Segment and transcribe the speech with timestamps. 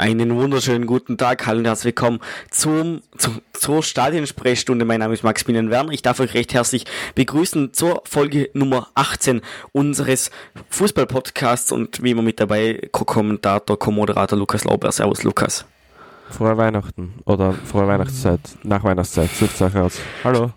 [0.00, 2.20] Einen wunderschönen guten Tag, hallo und herzlich willkommen
[2.50, 4.86] zum, zum, zur Stadionsprechstunde.
[4.86, 5.92] Mein Name ist Maximilian Werner.
[5.92, 10.30] Ich darf euch recht herzlich begrüßen zur Folge Nummer 18 unseres
[10.70, 14.90] Fußball-Podcasts und wie immer mit dabei Co-Kommentator, Co-Moderator Lukas Lauber.
[14.90, 15.66] Servus Lukas.
[16.30, 19.28] Frohe Weihnachten oder frohe Weihnachtszeit, nach Weihnachtszeit.
[19.32, 20.00] Sucht euch aus.
[20.24, 20.52] Hallo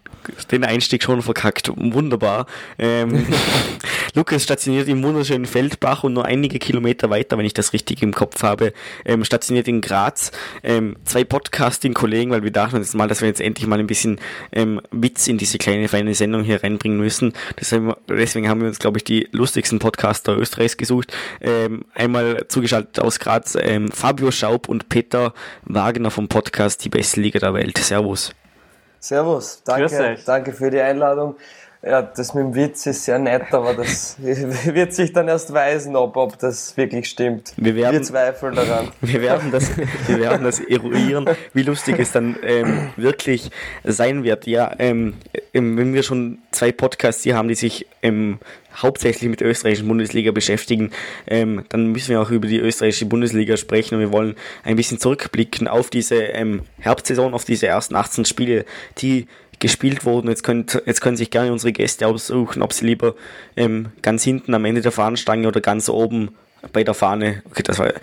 [0.51, 1.69] den Einstieg schon verkackt.
[1.75, 2.45] Wunderbar.
[2.77, 3.25] Ähm,
[4.15, 8.13] Lukas stationiert im wunderschönen Feldbach und nur einige Kilometer weiter, wenn ich das richtig im
[8.13, 8.73] Kopf habe,
[9.05, 10.31] ähm, stationiert in Graz.
[10.63, 14.19] Ähm, zwei Podcasting-Kollegen, weil wir dachten uns mal, dass wir jetzt endlich mal ein bisschen
[14.51, 17.33] ähm, Witz in diese kleine, feine Sendung hier reinbringen müssen.
[17.59, 21.13] Deswegen, deswegen haben wir uns, glaube ich, die lustigsten Podcaster Österreichs gesucht.
[21.41, 27.21] Ähm, einmal zugeschaltet aus Graz ähm, Fabio Schaub und Peter Wagner vom Podcast Die beste
[27.21, 27.77] Liga der Welt.
[27.77, 28.33] Servus.
[29.03, 31.35] Servus, danke, danke für die Einladung.
[31.85, 35.97] Ja, das mit dem Witz ist sehr nett, aber das wird sich dann erst weisen,
[35.97, 37.53] ob, ob das wirklich stimmt.
[37.57, 38.91] Wir, werden, wir zweifeln daran.
[39.01, 39.69] Wir werden das,
[40.07, 43.51] wir werden das eruieren, wie lustig es dann ähm, wirklich
[43.83, 44.47] sein wird.
[44.47, 45.15] Ja, ähm,
[45.53, 48.39] ähm wenn wir schon zwei Podcasts hier haben, die sich ähm,
[48.75, 50.91] hauptsächlich mit der österreichischen Bundesliga beschäftigen,
[51.27, 54.99] ähm, dann müssen wir auch über die österreichische Bundesliga sprechen und wir wollen ein bisschen
[54.99, 58.65] zurückblicken auf diese ähm, Herbstsaison, auf diese ersten 18 Spiele,
[58.99, 59.27] die
[59.63, 60.27] gespielt wurden.
[60.27, 63.15] Jetzt, könnt, jetzt können sich gerne unsere Gäste aussuchen, ob sie lieber
[63.55, 66.35] ähm, ganz hinten am Ende der Fahnenstange oder ganz oben
[66.73, 67.93] bei der Fahne, okay, das war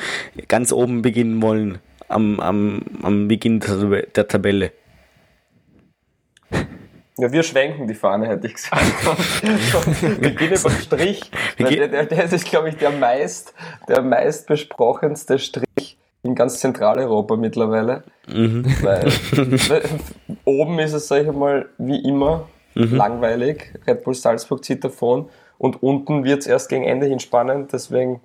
[0.49, 4.73] ganz oben beginnen wollen am, am, am Beginn der, der Tabelle.
[7.19, 8.83] Ja, wir schwenken die Fahne, hätte ich gesagt.
[10.23, 11.31] wir gehen über den Strich.
[11.59, 13.53] Der, der, der ist, glaube ich, der meist,
[13.87, 15.70] der meist besprochenste Strich
[16.23, 18.03] in ganz Zentraleuropa mittlerweile.
[18.29, 18.65] Mhm.
[18.83, 19.11] Weil,
[20.45, 22.97] oben ist es, sag ich mal, wie immer mhm.
[22.97, 23.73] langweilig.
[23.87, 25.29] Red Bull Salzburg zieht davon.
[25.59, 27.73] Und unten wird es erst gegen Ende hin spannend.
[27.73, 28.21] Deswegen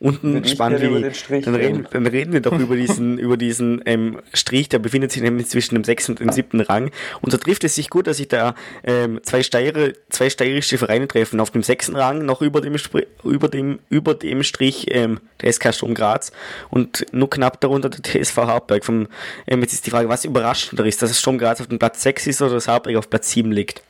[0.00, 4.68] unten spannend wie, dann reden, dann reden wir doch über diesen, über diesen ähm, Strich,
[4.68, 6.90] der befindet sich nämlich zwischen dem sechsten und dem siebten Rang.
[7.20, 8.54] Und da trifft es sich gut, dass sich da
[8.84, 11.40] ähm, zwei, Steirer, zwei steirische Vereine treffen.
[11.40, 12.76] Auf dem sechsten Rang noch über dem,
[13.24, 16.32] über dem, über dem Strich ähm, der SK Sturm Graz
[16.70, 18.84] und nur knapp darunter der TSV Hartberg.
[18.84, 19.08] Vom,
[19.46, 22.02] ähm, jetzt ist die Frage, was überraschender ist, dass es Sturm Graz auf dem Platz
[22.02, 23.82] 6 ist oder dass Hartberg auf Platz 7 liegt.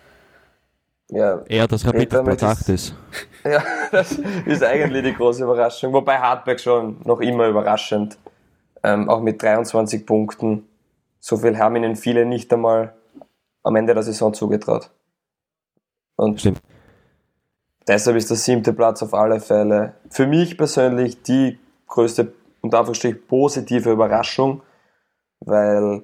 [1.10, 2.94] Ja, Eher, dass Rapid auf Platz 8 ist.
[3.44, 5.92] Ja, das ist eigentlich die große Überraschung.
[5.92, 8.18] Wobei Hartberg schon noch immer überraschend,
[8.82, 10.66] ähm, auch mit 23 Punkten.
[11.20, 12.94] So viel haben ihnen viele nicht einmal
[13.62, 14.90] am Ende der Saison zugetraut.
[16.16, 16.60] Und Stimmt.
[17.86, 22.94] deshalb ist der siebte Platz auf alle Fälle für mich persönlich die größte und einfach
[23.28, 24.62] positive Überraschung,
[25.40, 26.02] weil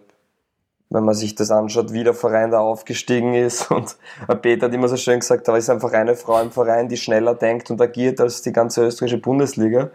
[0.94, 3.71] wenn man sich das anschaut, wie der Verein da aufgestiegen ist.
[3.71, 3.97] Und
[4.41, 7.34] Peter hat immer so schön gesagt, da ist einfach eine Frau im Verein, die schneller
[7.34, 9.91] denkt und agiert als die ganze österreichische Bundesliga.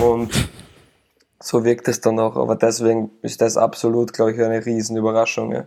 [0.00, 0.48] Und
[1.40, 2.36] so wirkt es dann auch.
[2.36, 5.52] Aber deswegen ist das absolut, glaube ich, eine Riesenüberraschung.
[5.52, 5.64] Ja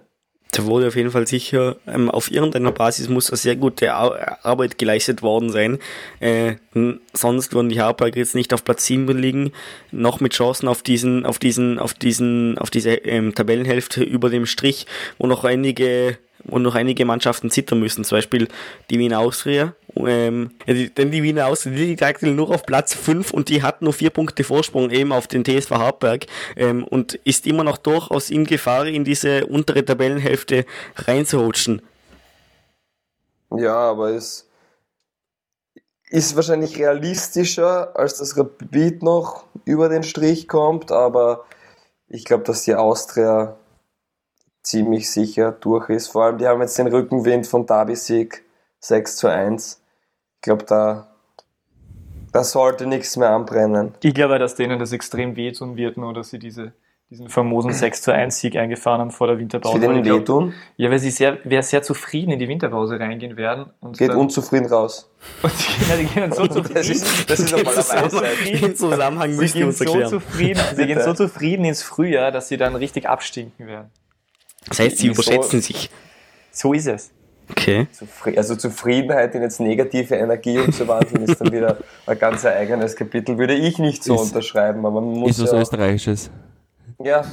[0.52, 4.78] da wurde auf jeden Fall sicher, ähm, auf irgendeiner Basis muss eine sehr gute Arbeit
[4.78, 5.80] geleistet worden sein.
[6.20, 6.56] Äh,
[7.14, 9.52] sonst würden die Harper jetzt nicht auf Platz 7 liegen,
[9.92, 14.46] noch mit Chancen auf diesen, auf diesen, auf diesen, auf diese ähm, Tabellenhälfte über dem
[14.46, 14.86] Strich,
[15.18, 16.18] wo noch einige
[16.50, 18.04] und noch einige Mannschaften zittern müssen.
[18.04, 18.48] Zum Beispiel
[18.90, 19.74] die Wiener Austria.
[19.96, 23.82] Ähm, denn die Wiener Austria, die liegt aktuell nur auf Platz 5 und die hat
[23.82, 28.30] nur vier Punkte Vorsprung eben auf den TSV Hartberg ähm, und ist immer noch durchaus
[28.30, 30.66] in Gefahr, in diese untere Tabellenhälfte
[30.96, 31.82] reinzurutschen.
[33.52, 34.48] Ja, aber es
[36.10, 41.46] ist wahrscheinlich realistischer, als das Rapid noch über den Strich kommt, aber
[42.08, 43.58] ich glaube, dass die Austria
[44.68, 46.08] ziemlich sicher durch ist.
[46.08, 48.44] Vor allem, die haben jetzt den Rückenwind von Derby-Sieg
[48.80, 49.82] 6 zu 1.
[50.36, 51.08] Ich glaube, da,
[52.34, 53.94] da sollte nichts mehr anbrennen.
[54.04, 56.74] Ich glaube, dass denen das extrem wehtun wird, nur dass sie diese,
[57.10, 59.82] diesen famosen 6 zu 1 Sieg eingefahren haben vor der Winterpause.
[59.82, 60.54] Wird denen wehtun?
[60.76, 63.68] Ja, weil sie sehr, wer sehr zufrieden in die Winterpause reingehen werden.
[63.80, 65.10] Und Geht unzufrieden raus.
[65.44, 66.74] Und die, ja, die gehen so zufrieden.
[66.74, 70.10] Das ist, das ist normalerweise Im Zusammenhang müssen wir uns erklären.
[70.10, 73.90] So zufrieden, sie gehen so zufrieden ins Frühjahr, dass sie dann richtig abstinken werden.
[74.70, 75.90] Das heißt, sie überschätzen so, sich.
[76.52, 77.12] So ist es.
[77.50, 77.88] Okay.
[78.36, 83.38] Also Zufriedenheit in jetzt negative Energie umzuwandeln, ist dann wieder ein ganz eigenes Kapitel.
[83.38, 85.32] Würde ich nicht so ist, unterschreiben, aber man muss.
[85.32, 86.30] Ist was ja, Österreichisches.
[87.02, 87.24] Ja,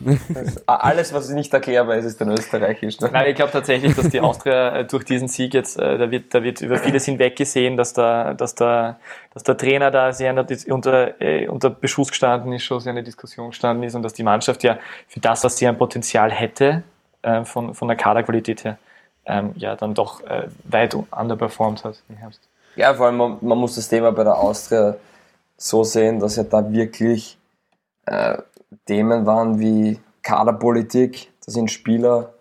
[0.66, 3.00] alles, was nicht erklärbar ist, ist dann österreichisch.
[3.00, 3.10] Ne?
[3.12, 6.34] Nein, ich glaube tatsächlich, dass die Austria äh, durch diesen Sieg jetzt, äh, da wird,
[6.34, 8.98] da wird über vieles hinweggesehen, dass der, dass der,
[9.34, 10.34] dass der Trainer da sehr
[10.68, 14.22] unter, äh, unter Beschuss gestanden ist, schon sehr eine Diskussion gestanden ist und dass die
[14.22, 16.82] Mannschaft ja für das, was sie an Potenzial hätte,
[17.22, 18.78] äh, von, von der Kaderqualität her,
[19.26, 22.40] ähm, ja, dann doch äh, weit underperformed hat im Herbst.
[22.76, 24.96] Ja, vor allem, man, man muss das Thema bei der Austria
[25.56, 27.36] so sehen, dass ja da wirklich
[28.86, 32.34] Themen waren wie Kaderpolitik, da sind Spieler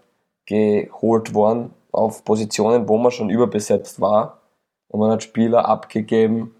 [0.45, 4.41] geholt worden auf Positionen, wo man schon überbesetzt war
[4.87, 6.55] und man hat Spieler abgegeben,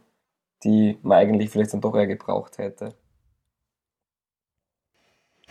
[0.64, 2.94] die man eigentlich vielleicht dann doch eher gebraucht hätte.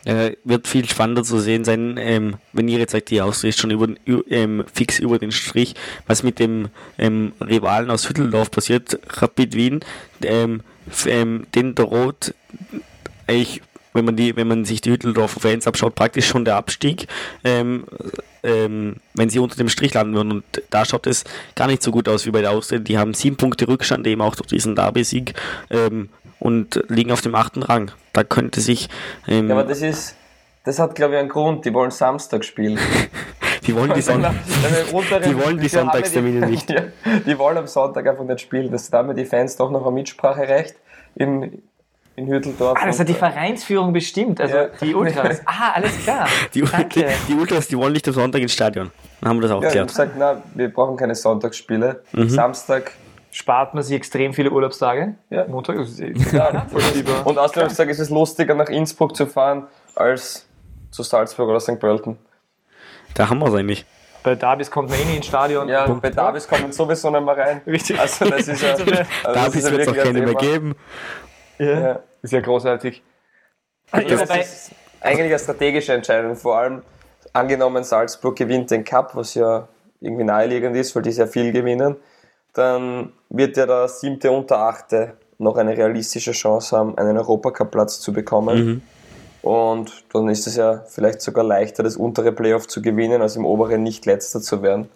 [0.05, 3.59] Äh, wird viel spannender zu sehen sein, ähm, wenn ihr jetzt sagt, die Austria ist
[3.59, 5.75] schon über, ähm, fix über den Strich,
[6.07, 9.81] was mit dem ähm, Rivalen aus Hütteldorf passiert, Rapid Wien,
[10.23, 10.63] ähm,
[11.07, 12.35] ähm, den droht
[13.27, 13.63] eigentlich
[13.97, 17.09] wenn man die, wenn man sich die Hütteldorfer Fans abschaut, praktisch schon der Abstieg,
[17.43, 17.85] ähm,
[18.43, 20.31] ähm, wenn sie unter dem Strich landen würden.
[20.31, 21.25] Und da schaut es
[21.57, 22.79] gar nicht so gut aus wie bei der Austria.
[22.79, 25.35] Die haben sieben Punkte Rückstand, eben auch durch diesen Derby-Sieg
[25.71, 27.91] ähm, und liegen auf dem achten Rang.
[28.13, 28.89] Da könnte sich.
[29.27, 30.17] Ähm, ja, aber das ist,
[30.65, 31.65] das hat glaube ich einen Grund.
[31.65, 32.79] Die wollen Samstag spielen.
[33.67, 34.23] die wollen die, Son
[35.25, 36.71] die, wollen die Sonntagstermine nicht.
[36.77, 36.85] Ja,
[37.27, 38.71] die wollen am Sonntag einfach nicht spielen.
[38.71, 40.77] Das, da haben die Fans doch noch ein Mitspracherecht
[41.17, 41.63] im,
[42.17, 42.79] in Hürteldorf.
[42.81, 44.69] Ah, das hat die Vereinsführung bestimmt, also ja.
[44.81, 45.43] die Ultras.
[45.47, 46.27] Ah, alles klar.
[46.55, 47.09] Die, Danke.
[47.29, 48.91] die, Ultras, die wollen nicht am Sonntag ins Stadion.
[49.21, 49.91] Dann haben wir das auch ja, geklärt.
[49.91, 52.03] Ich gesagt, na, wir brauchen keine Sonntagsspiele.
[52.13, 52.29] Mhm.
[52.29, 52.93] Samstag
[53.31, 55.15] spart man sich extrem viele Urlaubstage.
[55.31, 55.47] Ja.
[55.47, 56.67] Montag ist eh ja,
[57.25, 60.47] Und außerdem sage ist es lustiger, nach Innsbruck zu fahren, als
[60.91, 61.79] zu Salzburg oder St.
[61.79, 62.17] Pölten.
[63.15, 63.85] Da haben wir es eigentlich.
[64.23, 65.69] Bei Davis kommt man eh nicht ins Stadion.
[65.69, 67.61] Ja, bei Davis kommt man sowieso nicht mehr rein.
[67.67, 68.01] Richtig.
[68.01, 68.85] Also das ist ja, also
[69.25, 70.75] Davis wird es auch keine mehr geben.
[71.59, 71.81] Ja.
[71.81, 72.01] ja.
[72.23, 73.03] Ist ja großartig.
[73.93, 74.71] Das, das ist
[75.01, 76.37] eigentlich eine strategische Entscheidung.
[76.37, 76.83] Vor allem
[77.33, 79.69] angenommen, Salzburg gewinnt den Cup, was ja
[80.01, 81.97] irgendwie naheliegend ist, weil die sehr viel gewinnen,
[82.53, 88.01] dann wird ja der siebte und der achte noch eine realistische Chance haben, einen Europacup-Platz
[88.01, 88.65] zu bekommen.
[88.65, 88.83] Mhm.
[89.43, 93.45] Und dann ist es ja vielleicht sogar leichter, das untere Playoff zu gewinnen, als im
[93.45, 94.89] oberen nicht letzter zu werden.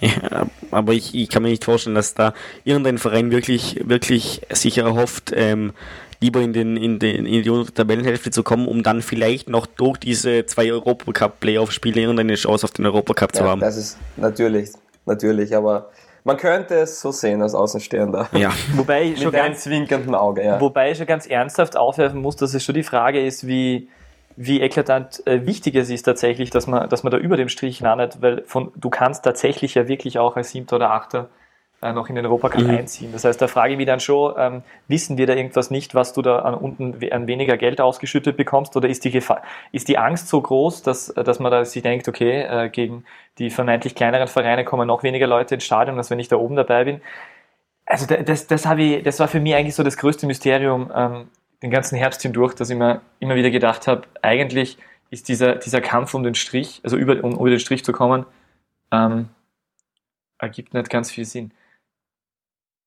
[0.00, 2.32] Ja, aber ich, ich, kann mir nicht vorstellen, dass da
[2.64, 5.72] irgendein Verein wirklich, wirklich sich erhofft, ähm,
[6.20, 9.98] lieber in, den, in, den, in die Tabellenhälfte zu kommen, um dann vielleicht noch durch
[9.98, 13.60] diese zwei Europacup-Playoff-Spiele irgendeine Chance auf den Europacup ja, zu haben.
[13.60, 14.70] Das ist natürlich,
[15.06, 15.90] natürlich, aber
[16.24, 18.28] man könnte es so sehen als Außenstehender.
[18.32, 18.52] Ja.
[18.74, 20.60] wobei ich schon ganz Auge, ja.
[20.60, 23.88] Wobei ich schon ganz ernsthaft aufwerfen muss, dass es schon die Frage ist, wie,
[24.42, 27.80] wie eklatant äh, wichtig es ist tatsächlich, dass man, dass man da über dem Strich
[27.80, 31.28] landet, weil von, du kannst tatsächlich ja wirklich auch als Siebter oder Achter
[31.82, 32.70] äh, noch in den Europacup mhm.
[32.70, 33.12] einziehen.
[33.12, 36.14] Das heißt, da frage ich mich dann schon, ähm, wissen wir da irgendwas nicht, was
[36.14, 39.42] du da an unten an weniger Geld ausgeschüttet bekommst oder ist die Gefahr,
[39.72, 43.04] ist die Angst so groß, dass, dass man da sich denkt, okay, äh, gegen
[43.36, 46.56] die vermeintlich kleineren Vereine kommen noch weniger Leute ins Stadion, als wenn ich da oben
[46.56, 47.02] dabei bin.
[47.84, 51.28] Also das, das, habe ich, das war für mich eigentlich so das größte Mysterium ähm,
[51.62, 54.78] den ganzen Herbst hindurch, dass ich mir immer wieder gedacht habe, eigentlich
[55.10, 58.24] ist dieser, dieser Kampf um den Strich, also über, um über den Strich zu kommen,
[58.92, 59.28] ähm,
[60.38, 61.52] ergibt nicht ganz viel Sinn.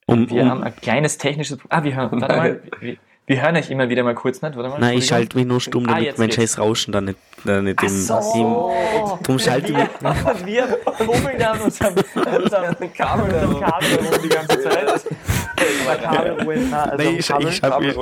[0.06, 1.60] Um, wir um, haben ein kleines technisches.
[1.70, 2.22] Ah, wir hören.
[2.22, 2.62] Warte mal.
[2.82, 4.56] Wir, wir hören euch immer wieder mal kurz nicht.
[4.56, 4.80] Mal.
[4.80, 7.80] Nein, ich schalte mich nur stumm, damit ah, mein scheiß Rauschen da nicht, da nicht
[7.82, 8.76] Ach so.
[9.16, 9.24] im.
[9.24, 10.46] Drum schalte ich mich.
[10.46, 15.06] Wir fummeln an unserem, unserem Kabel, unserem Kabel rum die ganze Zeit.
[16.98, 17.96] Nein, ich, ich schalte mich,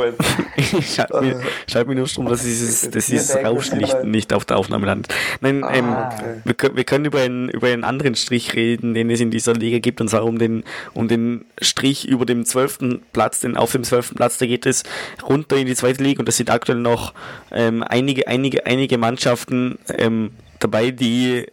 [0.56, 1.36] ich schalt mich,
[1.68, 5.14] schalt mich nur stumm, dass dieses, dass dieses Rauschen nicht, nicht auf der Aufnahme landet.
[5.42, 6.42] Nein, ah, ähm, okay.
[6.44, 9.80] wir, wir können über einen, über einen anderen Strich reden, den es in dieser Liga
[9.80, 13.84] gibt, und zwar um den, um den Strich über dem zwölften Platz, denn auf dem
[13.84, 14.84] zwölften Platz, da geht es
[15.28, 17.14] runter in die zweite Liga und das sind aktuell noch
[17.52, 21.46] ähm, einige, einige, einige Mannschaften ähm, dabei, die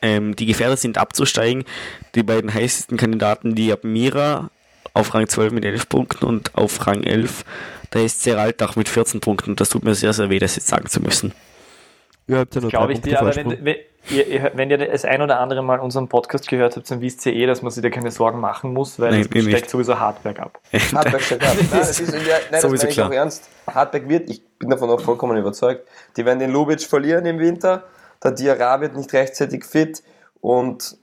[0.00, 1.64] ähm, die gefährdet sind abzusteigen.
[2.14, 4.50] Die beiden heißesten Kandidaten, die Mira
[4.94, 7.44] auf Rang 12 mit 11 Punkten und auf Rang 11
[7.90, 9.56] da ist Seraldach mit 14 Punkten.
[9.56, 11.32] Das tut mir sehr, sehr weh, das jetzt sagen zu müssen.
[12.28, 13.76] Ja, habt ihr noch Glaube ich dir, aber wenn, wenn,
[14.10, 17.32] ihr, wenn ihr das ein oder andere Mal unseren Podcast gehört habt, dann wisst ihr
[17.32, 20.60] eh, dass man sich da keine Sorgen machen muss, weil es steckt sowieso Hardback ab.
[20.72, 21.56] Hardback steckt ab.
[21.56, 23.08] Nein, das ist, ja, nein, sowieso das klar.
[23.08, 23.48] auch ernst.
[23.66, 27.84] Hardback wird, ich bin davon auch vollkommen überzeugt, die werden den Lubic verlieren im Winter,
[28.22, 30.02] der Diarra wird nicht rechtzeitig fit
[30.42, 30.98] und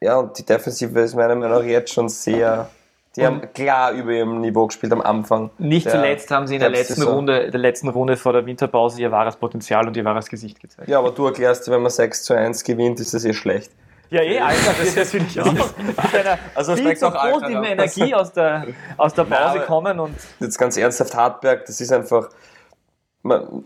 [0.00, 2.68] ja, und die Defensive ist meiner Meinung nach jetzt schon sehr
[3.16, 5.50] die haben klar über ihrem Niveau gespielt am Anfang.
[5.58, 7.14] Nicht zuletzt haben sie in der letzten Saison.
[7.14, 10.88] Runde, der letzten Runde vor der Winterpause ihr wahres Potenzial und ihr wahres Gesicht gezeigt.
[10.88, 13.70] Ja, aber du erklärst, wenn man 6 zu 1 gewinnt, ist das eh schlecht.
[14.10, 15.46] Ja, eh, Alter, das, das finde ich auch.
[16.54, 18.66] also viel zu positive Energie aus der,
[18.96, 20.14] aus der Pause Nein, kommen und.
[20.40, 22.28] Jetzt ganz ernsthaft, Hartberg, das ist einfach.
[23.22, 23.64] Man,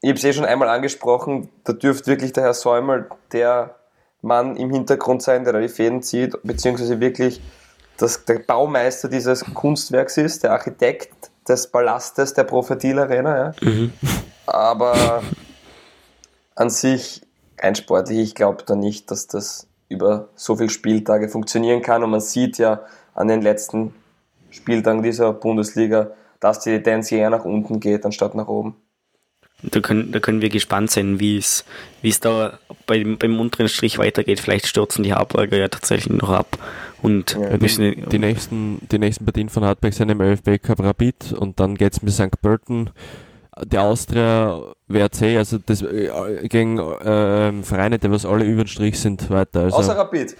[0.00, 3.76] ich habe es eh schon einmal angesprochen, da dürfte wirklich der Herr Säumel der
[4.20, 7.40] Mann im Hintergrund sein, der da die Fäden zieht, beziehungsweise wirklich
[8.02, 13.36] das, der Baumeister dieses Kunstwerks ist, der Architekt des Palastes der Prophetil Arena.
[13.36, 13.54] Ja.
[13.62, 13.92] Mhm.
[14.46, 15.22] Aber
[16.56, 17.22] an sich
[17.58, 22.02] ein sportlich, ich glaube da nicht, dass das über so viele Spieltage funktionieren kann.
[22.02, 22.80] Und man sieht ja
[23.14, 23.94] an den letzten
[24.50, 28.74] Spieltagen dieser Bundesliga, dass die Tendenz eher nach unten geht, anstatt nach oben.
[29.62, 31.64] Da können, da können wir gespannt sein, wie es,
[32.00, 34.40] wie es da beim, beim unteren Strich weitergeht.
[34.40, 36.58] Vielleicht stürzen die Hartberger ja tatsächlich noch ab.
[37.00, 41.32] Und ja, die, die, nächsten, die nächsten Partien von Hartberg sind im ÖFB Cup Rapid
[41.32, 42.40] und dann geht es mit St.
[42.40, 42.90] Pölten
[43.60, 48.98] der Austria WRC, also das, äh, gegen äh, Vereine, die was alle über den Strich
[48.98, 49.64] sind, weiter.
[49.64, 49.76] Also.
[49.76, 50.36] Außer Rapid.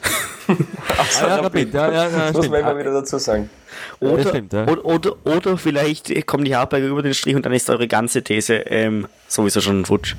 [0.49, 3.51] Außer ah, ja, Rapid, ja, ja, ja, das muss man immer wieder dazu sagen.
[4.01, 4.67] Oder, stimmt, ja.
[4.67, 8.23] oder, oder, oder, vielleicht kommen die Hartberger über den Strich und dann ist eure ganze
[8.23, 10.15] These ähm, sowieso schon futsch.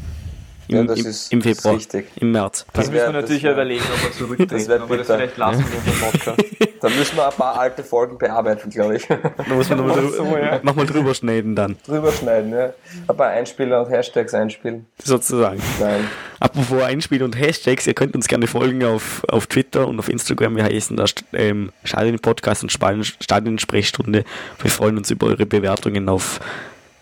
[0.67, 2.07] Im, ja, das im, ist, im Februar, richtig.
[2.15, 2.65] im März.
[2.71, 5.65] Das, das müssen wir natürlich wär, überlegen, ob wir zurücktreten, das aber das vielleicht lassen
[5.65, 6.43] wir Podcast.
[6.81, 9.07] da müssen wir ein paar alte Folgen bearbeiten, glaube ich.
[9.07, 9.19] Da
[9.53, 10.73] muss man nochmal drüber, ja.
[10.73, 11.77] mal drüber schneiden dann.
[11.85, 12.73] Drüber schneiden, ja.
[13.07, 14.85] Ein paar Einspieler und Hashtags einspielen.
[15.03, 15.61] Sozusagen.
[15.79, 16.07] Nein.
[16.39, 20.55] Apropos Einspiel und Hashtags, ihr könnt uns gerne folgen auf, auf Twitter und auf Instagram.
[20.55, 24.23] Wir heißen da ähm, Stadion Podcast und Stadion Sprechstunde.
[24.61, 26.39] Wir freuen uns über eure Bewertungen auf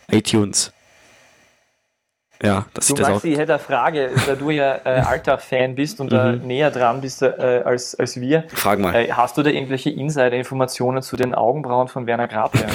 [0.09, 0.71] iTunes.
[2.43, 3.31] Ja, dass du das Maxi, auch.
[3.31, 6.47] ich hätte eine Frage, da du ja äh, Alltag-Fan bist und äh, mhm.
[6.47, 8.45] näher dran bist äh, als, als wir.
[8.53, 8.95] Frag mal.
[8.95, 12.67] Äh, hast du da irgendwelche Insider-Informationen zu den Augenbrauen von Werner Grabherr?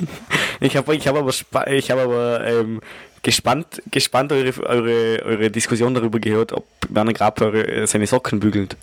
[0.60, 1.30] ich habe ich hab aber,
[1.68, 2.80] ich hab aber ähm,
[3.22, 8.76] gespannt, gespannt eure, eure, eure Diskussion darüber gehört, ob Werner Grabherr äh, seine Socken bügelt.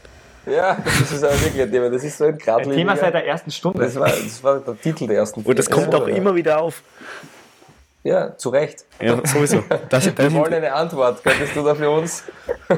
[0.45, 1.89] Ja, das ist aber wirklich ein Thema.
[1.89, 3.83] Das ist so ein Ein Thema seit der ersten Stunde.
[3.83, 5.49] Das war, das war der Titel der ersten Stunde.
[5.49, 6.81] Und das kommt auch immer wieder auf.
[8.03, 8.85] Ja, zu Recht.
[9.01, 9.63] Ja, sowieso.
[9.89, 11.21] Das, Wir wollen eine Antwort.
[11.23, 12.23] Könntest du da für uns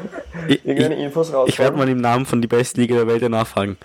[0.48, 1.48] irgendeine Infos raus?
[1.48, 3.78] Ich werde mal im Namen von die beste Liga der Welt nachfragen.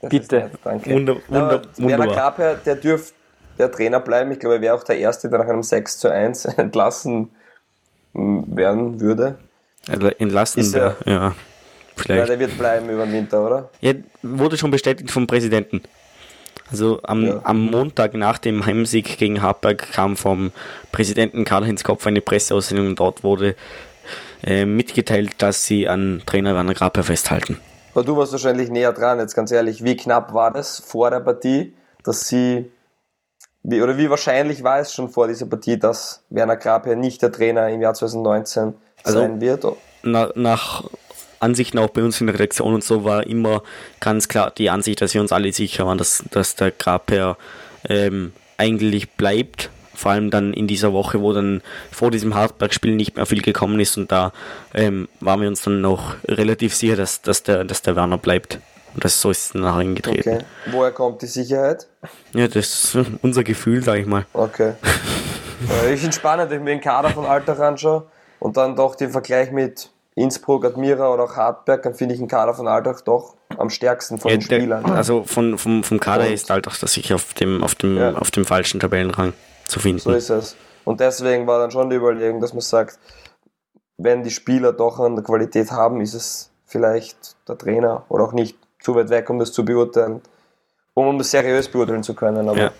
[0.00, 0.50] Das Bitte.
[0.64, 0.90] danke.
[0.90, 3.14] Wunder, wunder, Werner Grabherr, der dürfte
[3.58, 4.30] der Trainer bleiben.
[4.32, 7.30] Ich glaube, er wäre auch der Erste, der nach einem 6 zu 1 entlassen
[8.14, 9.38] werden würde.
[10.18, 11.34] Entlassen, Ist er, ja.
[11.96, 12.20] Vielleicht.
[12.20, 13.70] Ja, der wird bleiben über den Winter, oder?
[13.80, 15.82] Ja, wurde schon bestätigt vom Präsidenten.
[16.70, 17.40] Also am, ja.
[17.44, 20.52] am Montag nach dem Heimsieg gegen Hartberg kam vom
[20.92, 23.54] Präsidenten Karl-Heinz Kopf eine Presseaussendung und dort wurde
[24.44, 27.58] äh, mitgeteilt, dass sie an Trainer Werner Graper festhalten.
[27.94, 29.82] Aber du warst wahrscheinlich näher dran, jetzt ganz ehrlich.
[29.82, 32.70] Wie knapp war das vor der Partie, dass sie,
[33.62, 37.32] wie, oder wie wahrscheinlich war es schon vor dieser Partie, dass Werner Graper nicht der
[37.32, 39.64] Trainer im Jahr 2019 also, sein wird?
[40.02, 40.84] Na, nach
[41.40, 43.62] Ansichten auch bei uns in der Redaktion und so war immer
[44.00, 47.36] ganz klar die Ansicht, dass wir uns alle sicher waren, dass, dass der Graper
[47.88, 49.70] ähm, eigentlich bleibt.
[49.94, 53.80] Vor allem dann in dieser Woche, wo dann vor diesem Hartberg-Spiel nicht mehr viel gekommen
[53.80, 54.32] ist und da
[54.72, 58.60] ähm, waren wir uns dann noch relativ sicher, dass, dass, der, dass der Werner bleibt.
[58.94, 60.36] Und das so ist es nachher eingetreten.
[60.36, 60.44] Okay.
[60.70, 61.88] Woher kommt die Sicherheit?
[62.32, 64.24] Ja, das ist unser Gefühl, sag ich mal.
[64.32, 64.74] Okay.
[65.92, 68.06] ich finde spannend, wenn ich mir den Kader von Alter anschaue
[68.38, 72.28] und dann doch den Vergleich mit Innsbruck, Admira oder auch Hartberg, dann finde ich den
[72.28, 74.84] Kader von Altach doch am stärksten von ja, den Spielern.
[74.84, 77.96] Der, also von, vom, vom Kader und ist Altach das sich auf dem, auf, dem,
[77.96, 78.14] ja.
[78.14, 79.32] auf dem falschen Tabellenrang
[79.66, 80.00] zu finden.
[80.00, 80.56] So ist es.
[80.84, 82.98] Und deswegen war dann schon die Überlegung, dass man sagt,
[83.96, 88.32] wenn die Spieler doch an der Qualität haben, ist es vielleicht der Trainer oder auch
[88.32, 90.22] nicht zu weit weg, um das zu beurteilen,
[90.94, 92.48] um das seriös beurteilen zu können.
[92.48, 92.72] Aber ja.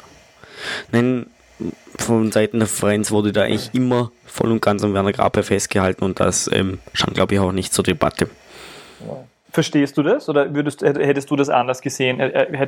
[0.93, 1.27] Nein,
[1.99, 6.05] von Seiten des Vereins wurde da eigentlich immer voll und ganz an Werner Grape festgehalten
[6.05, 8.29] und das ähm, stand, glaube ich, auch nicht zur Debatte.
[9.51, 12.21] Verstehst du das oder würdest, hättest du das anders gesehen?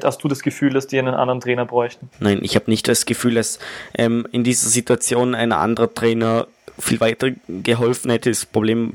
[0.02, 2.08] Hast du das Gefühl, dass die einen anderen Trainer bräuchten?
[2.20, 3.58] Nein, ich habe nicht das Gefühl, dass
[3.96, 6.46] ähm, in dieser Situation ein anderer Trainer
[6.78, 8.30] viel weiter geholfen hätte.
[8.30, 8.94] Das Problem,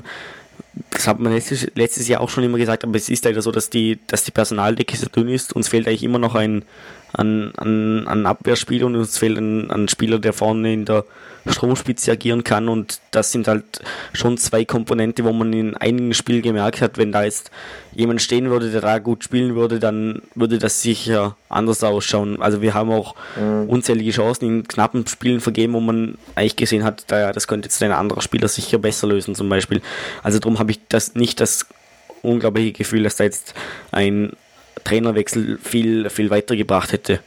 [0.90, 3.52] das hat man letztes, letztes Jahr auch schon immer gesagt, aber es ist leider so,
[3.52, 5.54] dass die, dass die Personaldecke so dünn ist.
[5.54, 6.64] Uns fehlt eigentlich immer noch ein,
[7.16, 11.04] an, an, an Abwehrspiel und uns fehlt ein, ein Spieler, der vorne in der
[11.48, 13.64] Stromspitze agieren kann und das sind halt
[14.12, 17.50] schon zwei Komponente, wo man in einigen Spielen gemerkt hat, wenn da jetzt
[17.94, 22.42] jemand stehen würde, der da gut spielen würde, dann würde das sicher anders ausschauen.
[22.42, 23.68] Also wir haben auch mhm.
[23.68, 27.82] unzählige Chancen in knappen Spielen vergeben, wo man eigentlich gesehen hat, da, das könnte jetzt
[27.82, 29.80] ein anderer Spieler sicher besser lösen zum Beispiel.
[30.22, 31.66] Also darum habe ich das nicht das
[32.22, 33.54] unglaubliche Gefühl, dass da jetzt
[33.92, 34.32] ein
[34.86, 37.20] Trainerwechsel viel, viel weitergebracht hätte.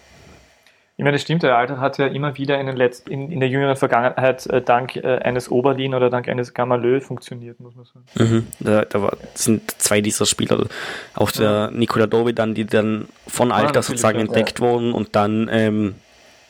[0.98, 3.40] Ich meine, das stimmt, der Alter hat ja immer wieder in, den letzten, in, in
[3.40, 7.86] der jüngeren Vergangenheit äh, dank äh, eines Oberlin oder dank eines Gamalö funktioniert, muss man
[7.86, 8.06] sagen.
[8.16, 10.68] Mhm, da, da war, sind zwei dieser Spieler,
[11.14, 11.72] auch der ja.
[11.72, 14.66] Nikola Dovi dann, die dann von Alter ah, sozusagen entdeckt ja.
[14.66, 15.96] wurden und dann ähm,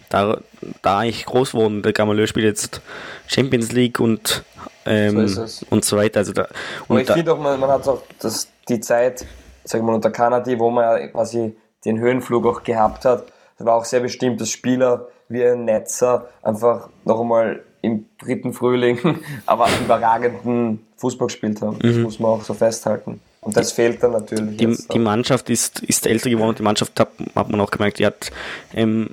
[0.09, 0.39] da,
[0.81, 2.81] da ich groß wohne, der Gamalö spielt jetzt
[3.27, 4.43] Champions League und,
[4.87, 6.21] ähm, so, und so weiter.
[6.21, 6.47] Also da,
[6.87, 9.27] und Aber ich finde auch, man, man hat auch das, die Zeit,
[9.69, 13.75] sag mal, unter Kanadi, wo man ja quasi den Höhenflug auch gehabt hat, das war
[13.75, 19.67] auch sehr bestimmt, dass Spieler wie ein Netzer einfach noch einmal im dritten Frühling, aber
[19.79, 21.77] überragenden Fußball gespielt haben.
[21.79, 22.03] Das mhm.
[22.03, 23.21] muss man auch so festhalten.
[23.41, 24.57] Und das fehlt dann natürlich.
[24.57, 26.55] Die, die Mannschaft ist, ist älter geworden.
[26.57, 28.31] Die Mannschaft hat, hat man auch gemerkt, die hat
[28.73, 29.11] ähm,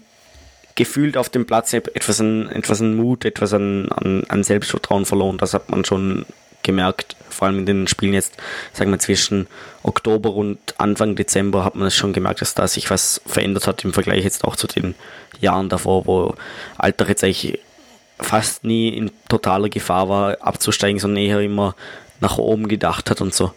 [0.75, 5.39] gefühlt auf dem Platz etwas an, etwas an Mut, etwas an, an, an Selbstvertrauen verloren.
[5.39, 6.27] Das hat man schon
[6.67, 7.17] gemerkt.
[7.31, 8.37] Vor allem in den Spielen jetzt,
[8.75, 9.47] sagen wir zwischen
[9.83, 13.85] Oktober und Anfang Dezember hat man es schon gemerkt, dass da sich was verändert hat
[13.85, 14.95] im Vergleich jetzt auch zu den
[15.41, 16.35] Jahren davor, wo
[16.77, 17.59] Alter jetzt eigentlich
[18.19, 21.75] fast nie in totaler Gefahr war, abzusteigen, sondern eher immer
[22.21, 23.53] nach oben gedacht hat und so.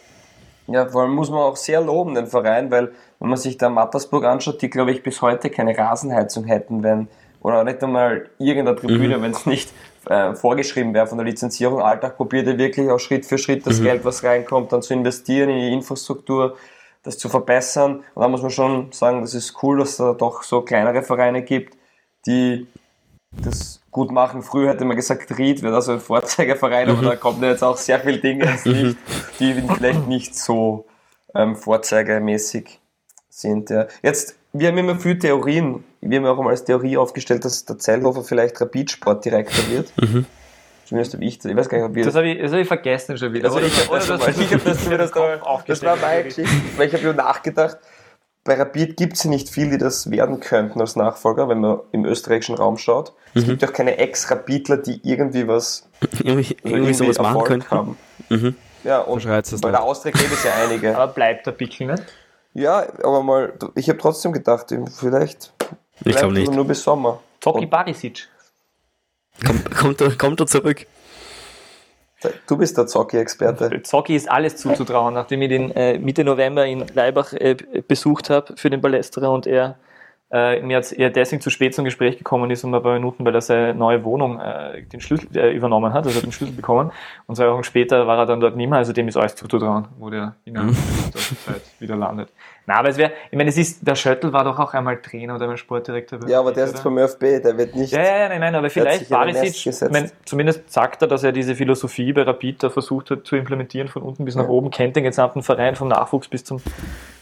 [0.67, 3.69] Ja, vor allem muss man auch sehr loben, den Verein, weil wenn man sich da
[3.69, 7.07] Mattersburg anschaut, die glaube ich bis heute keine Rasenheizung hätten, wenn,
[7.41, 9.21] oder nicht einmal irgendeine Tribüne, mhm.
[9.23, 9.69] wenn es nicht
[10.07, 11.81] äh, vorgeschrieben wäre von der Lizenzierung.
[11.81, 13.83] Alltag probiert er wirklich auch Schritt für Schritt das mhm.
[13.85, 16.57] Geld, was reinkommt, dann zu investieren in die Infrastruktur,
[17.03, 18.03] das zu verbessern.
[18.13, 21.01] Und da muss man schon sagen, das ist cool, dass es da doch so kleinere
[21.01, 21.77] Vereine gibt,
[22.25, 22.67] die
[23.31, 24.41] das gut machen.
[24.41, 26.97] Früher hätte man gesagt, Ried wäre also ein Vorzeigeverein, mhm.
[26.97, 28.97] aber da kommen jetzt auch sehr viele Dinge ins Licht,
[29.39, 30.85] die vielleicht nicht so
[31.35, 32.79] ähm, vorzeigemäßig
[33.29, 33.69] sind.
[33.69, 33.87] Ja.
[34.01, 35.83] Jetzt, wir haben immer viele Theorien.
[36.01, 39.93] Wir haben auch einmal als Theorie aufgestellt, dass der Zellhofer vielleicht Rapid-Sportdirektor wird.
[40.01, 40.25] Mhm.
[40.85, 42.67] Zumindest habe ich, ich weiß gar nicht, ob wir das habe ich, das hab ich
[42.67, 43.47] vergessen schon wieder.
[43.47, 46.93] Also ich habe das, das, hab das, das, da, das war meine Geschichte, weil ich
[46.93, 47.77] habe nur nachgedacht,
[48.43, 52.05] bei Rapid gibt es nicht viele, die das werden könnten als Nachfolger, wenn man im
[52.05, 53.13] österreichischen Raum schaut.
[53.35, 53.41] Mhm.
[53.41, 55.87] Es gibt auch keine Ex-Rapidler, die irgendwie was
[56.23, 57.69] irgendwie, irgendwie sowas machen könnten.
[57.69, 57.97] Haben.
[58.29, 58.55] Mhm.
[58.83, 60.97] Ja, und bei der Austria gibt es ja einige.
[60.97, 62.03] Aber bleibt der Pickel nicht?
[62.59, 65.53] Ja, aber mal, ich habe trotzdem gedacht, vielleicht
[66.03, 66.51] ich glaube nicht.
[66.51, 67.21] nur bis Sommer.
[67.39, 68.27] Zoki Barisic.
[69.45, 70.85] Kommt, kommt, er, kommt er zurück?
[72.47, 73.81] Du bist der Zocki-Experte.
[73.83, 77.55] Zocki ist alles zuzutrauen, nachdem ich den äh, Mitte November in Leibach äh,
[77.87, 79.77] besucht habe für den Ballesterer und er
[80.31, 83.25] äh, mir jetzt eher deswegen zu spät zum Gespräch gekommen ist, um ein paar Minuten,
[83.25, 86.55] weil er seine neue Wohnung äh, den Schlüssel äh, übernommen hat, also hat den Schlüssel
[86.55, 86.91] bekommen.
[87.25, 89.87] Und zwei Wochen später war er dann dort nicht mehr, also dem ist alles zuzutrauen,
[89.97, 90.77] wo der innerhalb mhm.
[91.13, 92.31] der Zeit wieder landet.
[92.67, 95.33] Na, aber es wäre, ich meine, es ist, der Schöttl war doch auch einmal Trainer
[95.33, 96.19] oder einmal Sportdirektor.
[96.27, 97.91] Ja, aber der ist jetzt vom ÖFB, der wird nicht.
[97.91, 101.55] Ja, ja, nein, nein, aber vielleicht Barisic, ich mein, zumindest sagt er, dass er diese
[101.55, 104.49] Philosophie bei Rapid da versucht hat zu implementieren, von unten bis nach ja.
[104.49, 106.61] oben, kennt den gesamten Verein, vom Nachwuchs bis zum,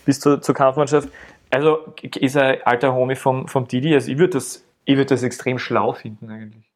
[0.03, 1.07] bis zur, zur Kampfmannschaft.
[1.49, 3.93] Also ist er alter Homie vom, vom Didi.
[3.93, 6.71] Also ich würde das, ich würd das extrem schlau finden eigentlich.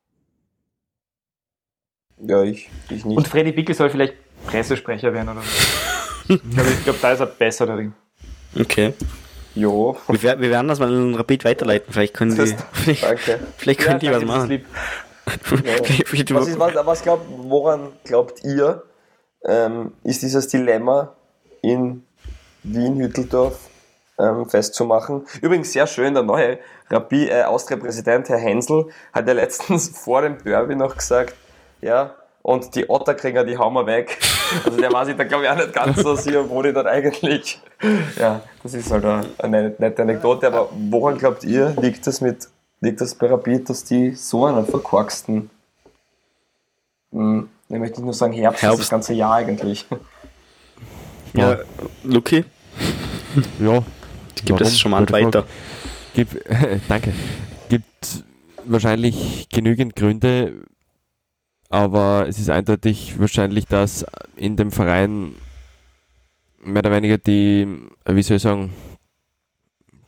[2.18, 3.18] Ja, ich, ich nicht.
[3.18, 4.14] Und Freddy Bickel soll vielleicht
[4.48, 5.42] Pressesprecher werden oder
[6.28, 6.36] so.
[6.36, 7.94] ich glaube, glaub, da ist er besser darin.
[8.60, 8.94] Okay.
[9.56, 9.98] Jo.
[10.08, 11.92] Wir, wir, werden das mal in Rapid weiterleiten.
[11.92, 13.06] Vielleicht können die, vielleicht,
[13.58, 14.66] vielleicht können ja, die was machen.
[15.26, 18.84] was, ist, was, was glaubt, woran glaubt ihr,
[19.46, 21.16] ähm, ist dieses Dilemma
[21.62, 22.04] in
[22.64, 23.71] Wien-Hütteldorf
[24.22, 25.26] ähm, festzumachen.
[25.42, 30.38] Übrigens sehr schön, der neue Rabbi, äh, Austria-Präsident, Herr Hensel, hat ja letztens vor dem
[30.44, 31.36] Derby noch gesagt,
[31.82, 34.20] ja, und die Otterkringer, die hauen wir weg.
[34.66, 36.88] Also der war sich da glaube ich auch nicht ganz so sicher, wo die dann
[36.88, 37.62] eigentlich,
[38.18, 39.06] ja, das ist halt
[39.38, 42.48] eine nette Anekdote, aber woran glaubt ihr, liegt das mit,
[42.80, 45.50] liegt das bei Rapid, dass die so einen verkorksten,
[47.12, 48.82] hm, ich möchte nicht nur sagen Herbst, Herbst.
[48.82, 49.88] das ganze Jahr eigentlich.
[51.34, 51.60] Ja,
[52.04, 52.44] Luki?
[53.60, 53.84] Ja,
[54.36, 54.68] Gibt Warum?
[54.68, 55.46] es schon mal weiter?
[56.14, 56.38] Gibt,
[56.90, 57.14] danke.
[57.70, 58.24] Gibt
[58.66, 60.54] wahrscheinlich genügend Gründe,
[61.70, 65.36] aber es ist eindeutig wahrscheinlich, dass in dem Verein
[66.64, 67.68] mehr oder weniger die,
[68.06, 68.74] wie soll ich sagen,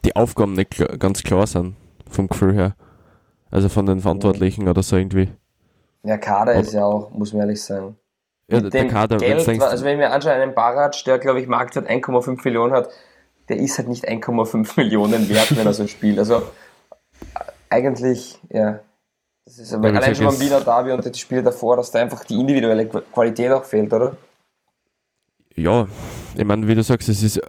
[0.05, 1.75] die Aufgaben nicht klar, ganz klar sind,
[2.09, 2.75] vom Gefühl her.
[3.49, 5.29] Also von den Verantwortlichen oder so irgendwie.
[6.03, 7.95] Ja, Kader ist ja auch, muss man ehrlich sagen.
[8.47, 11.89] Ja, Mit der Kader, Geld, also wenn wir anschauen, einen Baratsch, der glaube ich Marktwert
[11.89, 12.89] 1,5 Millionen hat,
[13.49, 16.19] der ist halt nicht 1,5 Millionen wert, wenn er so spielt.
[16.19, 16.43] Also
[17.69, 18.79] eigentlich, ja.
[19.45, 21.99] Das ist aber ja, allein schon beim Wiener Derby und die Spiele davor, dass da
[21.99, 24.15] einfach die individuelle Qualität auch fehlt, oder?
[25.55, 25.87] Ja,
[26.35, 27.41] ich meine, wie du sagst, es ist äh,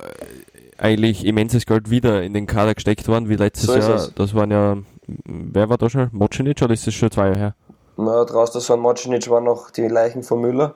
[0.76, 3.94] eigentlich immenses Geld wieder in den Kader gesteckt worden, wie letztes so Jahr.
[3.94, 4.12] Es.
[4.14, 6.08] Das waren ja, wer war da schon?
[6.12, 7.54] Mocinic oder ist das schon zwei Jahre her?
[7.96, 10.74] Na, draußen das war Mocinic, waren noch die Leichen von Müller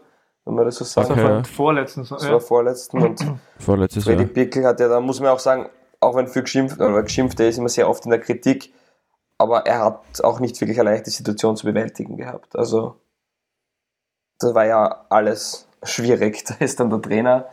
[0.49, 1.11] wenn man das so sagt.
[1.11, 1.45] Okay, ja.
[1.45, 2.07] Vorletzten.
[2.09, 3.25] Das war vorletzten und
[3.59, 4.29] Vorletztes Freddy ja.
[4.29, 5.69] Pickel hat ja, da muss man auch sagen,
[6.01, 8.73] auch wenn viel geschimpft, oder geschimpft, der ist immer sehr oft in der Kritik,
[9.37, 12.57] aber er hat auch nicht wirklich eine leichte Situation zu bewältigen gehabt.
[12.57, 12.97] Also,
[14.39, 16.45] das war ja alles schwierig.
[16.49, 17.47] Da ist dann der Trainer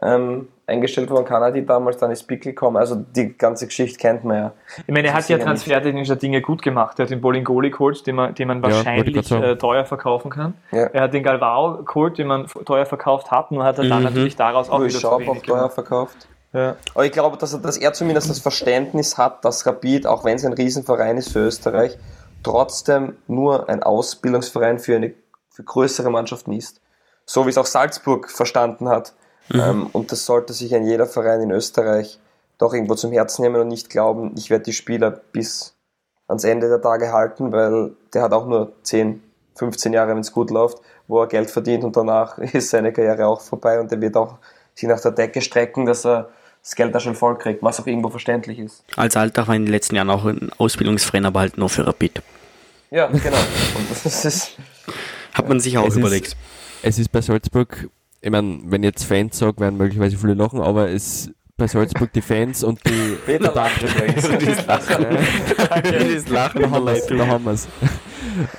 [0.00, 2.76] ähm, eingestellt worden, Kanadi damals, dann ist Pickel gekommen.
[2.76, 4.52] Also die ganze Geschichte kennt man ja.
[4.86, 6.98] Ich meine, er hat ja transfertechnische Dinge gut gemacht.
[6.98, 10.54] Er hat den Bolingoli geholt, den man, den man Ja, wahrscheinlich äh, teuer verkaufen kann.
[10.70, 10.84] Ja.
[10.86, 14.04] Er hat den Galvao geholt, den man teuer verkauft hat, nur hat er dann Mhm.
[14.04, 16.28] natürlich daraus auch Louis wieder zu Schaub wenig auch teuer verkauft.
[16.52, 16.76] Ja.
[16.94, 20.36] Aber ich glaube, dass er, dass er zumindest das Verständnis hat, dass Rapid, auch wenn
[20.36, 21.98] es ein Riesenverein ist für Österreich,
[22.42, 25.12] trotzdem nur ein Ausbildungsverein für eine
[25.50, 26.80] für größere Mannschaften ist.
[27.26, 29.12] So wie es auch Salzburg verstanden hat.
[29.52, 32.18] Ähm, und das sollte sich ein jeder Verein in Österreich
[32.58, 35.74] doch irgendwo zum Herzen nehmen und nicht glauben, ich werde die Spieler bis
[36.26, 39.22] ans Ende der Tage halten, weil der hat auch nur 10,
[39.56, 43.26] 15 Jahre, wenn es gut läuft, wo er Geld verdient und danach ist seine Karriere
[43.26, 44.38] auch vorbei und der wird auch
[44.74, 46.28] sich nach der Decke strecken, dass er
[46.62, 48.82] das Geld da schon voll kriegt, was auch irgendwo verständlich ist.
[48.96, 52.20] Als Alltag war in den letzten Jahren auch ein Ausbildungsverein, aber halt nur für Rapid.
[52.90, 53.36] Ja, genau.
[53.76, 54.50] Und das ist,
[55.32, 56.36] Hat man sich auch Es ist- überlegt.
[56.82, 57.88] Es ist bei Salzburg,
[58.20, 62.22] ich meine, wenn jetzt Fans sage, werden möglicherweise viele lachen, aber es bei Salzburg die
[62.22, 63.16] Fans und die.
[63.26, 64.28] Peter lacht übrigens.
[64.66, 64.88] Das
[66.28, 67.68] Lachen da haben wir's, da haben wir's.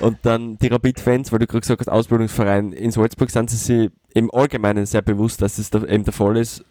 [0.00, 3.90] Und dann die Rapid-Fans, weil du gerade gesagt hast, Ausbildungsverein in Salzburg sind sie sich
[4.12, 6.64] im Allgemeinen sehr bewusst, dass es da eben der Fall ist.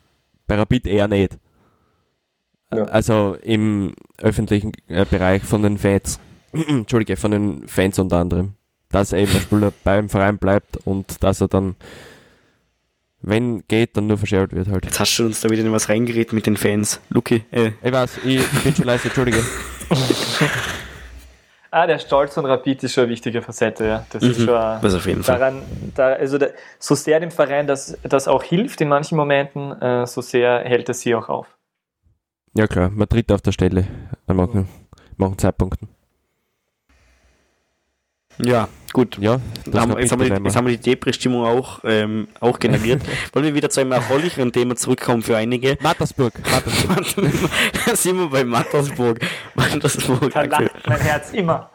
[0.45, 1.37] Bei Rapid eher nicht.
[2.71, 2.83] Ja.
[2.83, 6.19] Also im öffentlichen äh, Bereich von den Fans.
[6.53, 8.53] Entschuldige, von den Fans unter anderem.
[8.89, 11.75] Dass eben der Spieler beim Verein bleibt und dass er dann,
[13.21, 14.85] wenn geht, dann nur verschärft wird halt.
[14.85, 17.01] Jetzt hast du uns da wieder in was reingeredet mit den Fans.
[17.09, 19.43] Luki, äh, Ich weiß, ich, ich bin schon leise, Entschuldige.
[21.71, 24.05] Ah, der Stolz und Rapid ist schon eine wichtige Facette, ja.
[24.09, 24.45] Das ist Mhm.
[24.45, 25.37] schon das auf jeden Fall.
[25.37, 25.61] daran,
[25.93, 26.47] da, also da,
[26.79, 30.89] so sehr dem Verein das, das auch hilft in manchen Momenten, äh, so sehr hält
[30.89, 31.45] es sie auch auf.
[32.55, 33.85] Ja klar, man tritt auf der Stelle
[34.25, 34.67] an manchen,
[35.17, 35.89] manchen Zeitpunkten.
[38.41, 39.17] Ja, gut.
[39.19, 43.01] Ja, das Haben, jetzt, haben wir, jetzt haben wir die Depri-Stimmung auch, ähm, auch generiert.
[43.33, 45.77] Wollen wir wieder zu einem erfreulicheren Thema zurückkommen für einige?
[45.81, 47.03] Mattersburg, Mattersburg.
[47.85, 49.19] da sind wir bei Mattersburg.
[49.55, 50.31] Mattersburg.
[50.33, 51.69] Da lacht mein Herz immer.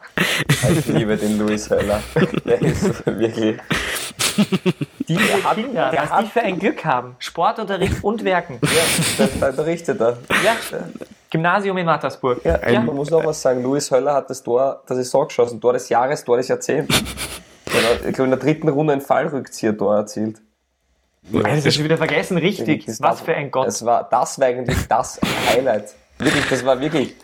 [0.69, 2.01] Ich liebe den Luis Höller.
[2.45, 3.57] Der ist wirklich.
[5.07, 7.15] Die Kinder, was die für ein Glück haben.
[7.19, 8.59] Sportunterricht und Werken.
[9.17, 10.17] Ja, da, berichtet er.
[10.43, 10.55] Ja,
[11.29, 12.43] Gymnasium in Mattersburg.
[12.43, 12.79] Ja, Ja.
[12.81, 13.61] Man muss noch was sagen.
[13.63, 15.59] Luis Höller hat das Tor der Saison geschossen.
[15.59, 16.95] Tor des Jahres, Tor des Jahrzehnts.
[17.73, 20.41] Er hat, Ich glaube, in der dritten Runde ein Fallrückzieher-Tor erzielt.
[21.31, 22.85] Das ist schon wieder vergessen, richtig.
[22.85, 23.67] Das Was für ein Gott.
[23.67, 25.95] Das war, das war eigentlich das Highlight.
[26.19, 27.15] Wirklich, das war wirklich.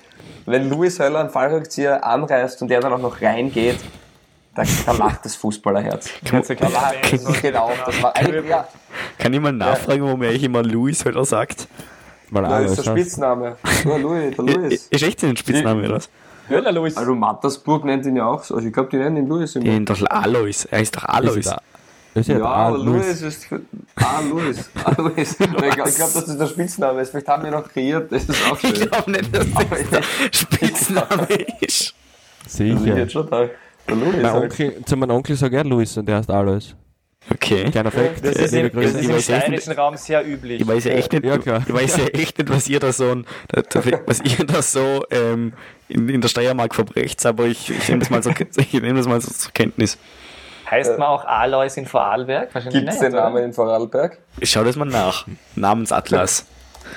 [0.46, 3.78] Wenn Luis Höller einen Fallrückzieher anreißt und der dann auch noch reingeht,
[4.56, 6.10] da, da lacht das Fußballerherz.
[6.24, 7.36] Da gleich erwähnen.
[7.42, 8.68] genau, das war eigentlich, ja,
[9.18, 11.68] Kann ich mal nachfragen, warum er eigentlich immer Louis Höller sagt?
[12.30, 12.92] Mal das alles, ist der?
[12.92, 13.58] Spitzname.
[13.86, 14.88] Nur Louis, der Louis.
[14.88, 16.10] Ist echt ein Spitzname, oder was?
[16.50, 16.98] Höller, Luis.
[16.98, 18.56] Also Mattersburg nennt ihn ja auch so.
[18.56, 19.66] Also ich glaube, die nennen ihn Louis immer.
[19.66, 20.66] Den doch Alois.
[20.70, 21.38] Er heißt doch Alois.
[21.38, 21.56] Ist
[22.14, 23.22] ist ja, ah, aber Louis.
[23.22, 23.48] Louis ist.
[23.96, 24.70] Ah, Louis.
[24.84, 25.32] Ah, Louis.
[25.32, 27.12] Ich glaube, das der Spitzname ist.
[27.12, 28.12] Vielleicht haben wir noch kreiert.
[28.12, 28.90] Das ist auch Ich schön.
[28.90, 31.28] glaube nicht, dass das der Spitzname
[31.62, 31.94] ist.
[32.46, 32.98] Ich Sicher.
[32.98, 33.48] jetzt schon da.
[33.88, 34.44] Der Louis Mein halt.
[34.52, 36.76] Onkel, zu meinem Onkel sage ich Louis und der heißt Alois.
[37.30, 37.70] Okay.
[37.70, 38.26] Kleiner Fakt.
[38.26, 40.62] Das ist im, das ist Ich im steirischen Raum sehr üblich.
[40.62, 41.64] Ich weiß ja echt nicht, Ja, klar.
[41.66, 43.22] ich weiß ja echt nicht, was ihr da so,
[44.06, 45.54] was ihr da so ähm,
[45.88, 49.08] in, in der Steiermark verbrecht, aber ich, ich nehme das mal so, ich nehme das
[49.08, 49.98] mal so zur Kenntnis.
[50.72, 52.54] Heißt man auch Alois in Vorarlberg?
[52.56, 53.44] Wahrscheinlich Gibt es den Namen oder?
[53.46, 54.18] in Vorarlberg?
[54.40, 55.28] Ich schau das mal nach.
[55.56, 56.46] Namensatlas.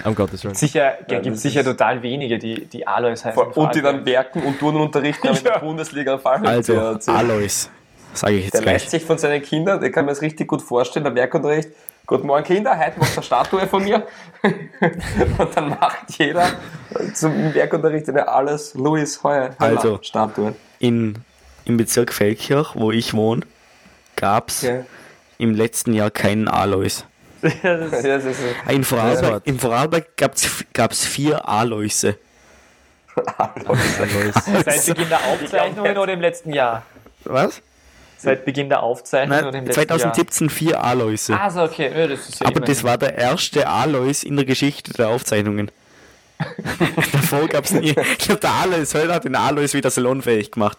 [0.05, 0.55] Um Gottes Willen.
[0.55, 3.33] Sicher, ja, Ja, gibt sicher total wenige, die, die Alois heißen.
[3.33, 5.59] in Und die dann werken und Turnen unterrichten haben in der Ja.
[5.59, 6.79] Bundesliga am Also.
[7.07, 7.69] Alois.
[8.15, 8.91] Sage ich Der jetzt lässt gleich.
[8.91, 11.71] sich von seinen Kindern, der kann mir das richtig gut vorstellen, der Werkunterricht.
[12.07, 14.07] Guten Morgen Kinder, heute macht eine Statue von mir.
[14.43, 16.47] und dann macht jeder
[17.15, 19.99] zum Werkunterricht eine alles Louis Heuer Also.
[20.03, 20.55] Statue.
[20.79, 21.17] In,
[21.65, 23.43] Im Bezirk Feldkirch, wo ich wohne,
[24.17, 24.85] gab es Okay.
[25.39, 27.05] im letzten Jahr keinen Alois.
[27.43, 29.55] Das Ja, das ist In Vorarlberg, Ja.
[29.55, 32.17] Vorarlberg gab es vier Aloise.
[34.65, 36.83] Seit Beginn der Aufzeichnungen oder im letzten Jahr?
[37.25, 37.63] Was?
[38.19, 41.33] Seit Beginn der Aufzeichnungen oder im letzten 2017 vier Aloise.
[41.33, 41.43] Jahr?
[41.43, 42.75] Also okay, ja, das ist ja Aber immerhin.
[42.75, 45.71] das war der erste Alois in der Geschichte der Aufzeichnungen.
[47.13, 47.91] Davor gab es nie.
[47.91, 50.79] Ich glaube, der Alois Höller hat den Alois wieder salonfähig gemacht.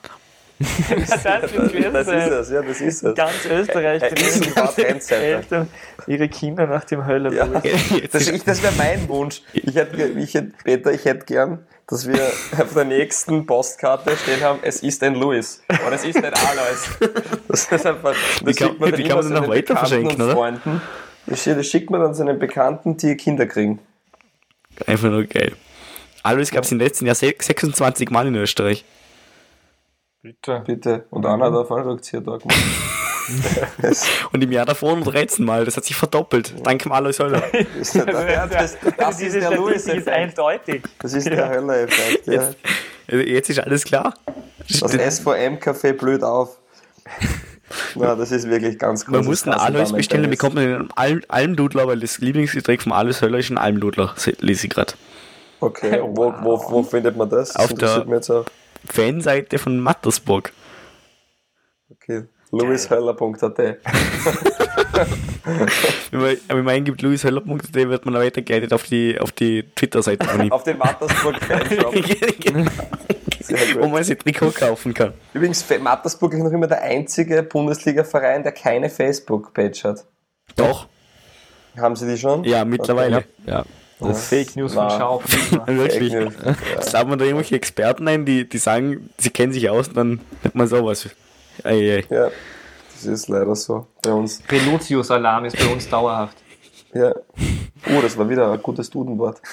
[0.59, 3.15] Das, ist es, ja, das ist es.
[3.15, 5.17] ganz Österreich Er.
[5.21, 5.67] Eltern
[6.07, 7.33] ihre Kinder nach dem Hölle.
[7.35, 7.45] Ja.
[8.11, 9.41] Das, das wäre mein Wunsch.
[9.53, 12.19] Ich hätte, ich hätte, Peter, ich hätte gern, dass wir
[12.57, 15.61] auf der nächsten Postkarte stehen haben, es ist ein Louis.
[15.85, 17.11] Oder es ist ein Alois.
[17.49, 19.77] Das ist einfach, das kann- schickt man dann die immer kann man dann weiter Bekannten
[19.87, 20.33] verschenken, und oder?
[20.33, 20.81] Freunden.
[21.27, 23.79] Das schi- das schickt man dann seinen Bekannten, die Kinder kriegen.
[24.87, 25.53] Einfach nur geil.
[26.23, 28.83] Alois gab es im letzten Jahr se- 26 Mal in Österreich.
[30.25, 30.63] Bitte.
[30.65, 31.05] Bitte.
[31.11, 32.57] Und einer hat einen Fallrückzieher da gemacht.
[34.31, 35.65] Und im Jahr davor nur 13 Mal.
[35.65, 36.55] Das hat sich verdoppelt.
[36.65, 37.43] Dank Alois Höller.
[37.77, 40.83] Das, das, das, das Diese ist der Statistik ist eindeutig.
[40.99, 42.25] Das ist der Höller-Effekt.
[42.25, 42.49] Ja.
[43.07, 44.15] Jetzt, jetzt ist alles klar.
[44.67, 46.57] Das SVM-Café blöd auf.
[47.93, 49.13] Na, das ist wirklich ganz groß.
[49.17, 52.93] Man muss einen Alois bestellen, dann bekommt man einen Al Almdudler, weil das Lieblingsgetränk vom
[52.93, 54.93] Alois Höller ist ein Almdudler, se- lese ich gerade.
[55.59, 57.55] Okay, wo, wo, wo findet man das?
[57.55, 58.45] Auf Das der- mich jetzt auch.
[58.87, 60.51] Fanseite von Mattersburg.
[61.91, 62.23] Okay.
[62.51, 63.57] louishöller.at
[66.11, 70.25] Wenn man, wenn man eingibt louishöller.de wird man weitergeleitet auf die, auf die Twitter-Seite.
[70.51, 71.93] Auf den Mattersburg Fanshop.
[72.39, 72.71] Genau.
[73.79, 75.13] Wo man sich Trikot kaufen kann.
[75.33, 80.05] Übrigens, Mattersburg ist noch immer der einzige Bundesliga-Verein, der keine Facebook-Page hat.
[80.55, 80.87] Doch,
[81.77, 82.43] Haben Sie die schon?
[82.43, 83.25] ja, mittlerweile.
[83.45, 83.65] Ja.
[83.99, 84.89] Das, Fake News von.
[84.89, 85.23] Schaub.
[85.67, 86.13] Wirklich.
[86.13, 86.33] News.
[86.43, 86.55] Ja.
[86.93, 90.55] Laden wir da irgendwelche Experten ein, die, die sagen, sie kennen sich aus dann nennt
[90.55, 91.09] man sowas.
[91.63, 92.03] Ei, ei.
[92.09, 92.29] ja,
[92.93, 94.41] das ist leider so bei uns.
[94.49, 96.37] Reluzius-Alarm ist bei uns dauerhaft.
[96.93, 97.13] Ja.
[97.87, 99.41] Oh, das war wieder ein gutes Dudenwort.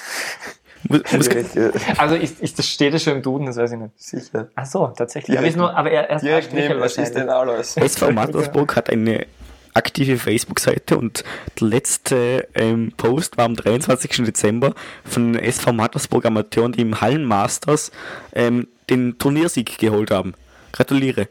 [1.97, 3.93] Also ist, ist das, steht das schon im Duden, das weiß ich nicht.
[3.95, 4.49] sicher.
[4.53, 5.37] Ach so, tatsächlich.
[5.37, 7.29] Aber, Direkt- ist nur, aber er, erst Direkt Assistent wahrscheinlich.
[7.29, 7.77] Alois.
[7.77, 9.25] SV Mattersburg hat eine
[9.73, 11.23] aktive Facebook-Seite und
[11.59, 14.23] der letzte ähm, Post war am 23.
[14.25, 17.91] Dezember von SV Mattersburg Amateuren, die im Hallenmasters
[18.33, 20.33] ähm, den Turniersieg geholt haben.
[20.71, 21.27] Gratuliere.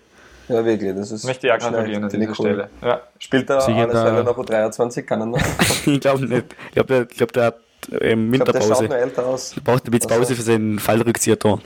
[0.49, 1.21] Ja, wirklich, das ist.
[1.23, 2.35] Ich möchte ja gratulieren an dieser ich cool.
[2.35, 2.71] Stelle.
[2.83, 3.01] Ja.
[3.19, 5.07] Spielt der da- Weiler noch 23?
[5.07, 5.39] Kann er noch?
[5.61, 6.45] Ich ich glaube nicht.
[6.69, 7.57] Ich glaube, der, ich glaub, der hat
[8.01, 8.85] ähm, glaube, der schaut Winterpause.
[8.85, 9.55] noch älter aus.
[9.65, 10.21] Braucht ein bisschen Ach so.
[10.21, 11.61] Pause für seinen Fallrückzieher-Tor.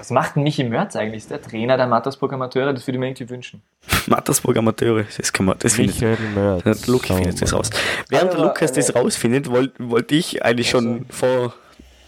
[0.00, 1.18] Was macht denn Michi Mörz eigentlich?
[1.22, 2.72] Ist der Trainer der Mattersburg Amateure?
[2.72, 3.62] Das würde ich mir irgendwie wünschen.
[4.06, 6.62] Mattersburg Amateure, das kann man, das findet Michael Mörz.
[6.64, 7.70] Der Luki findet das raus.
[8.08, 11.54] Während der Aber Lukas das eine- rausfindet, wollte wollt ich eigentlich schon vor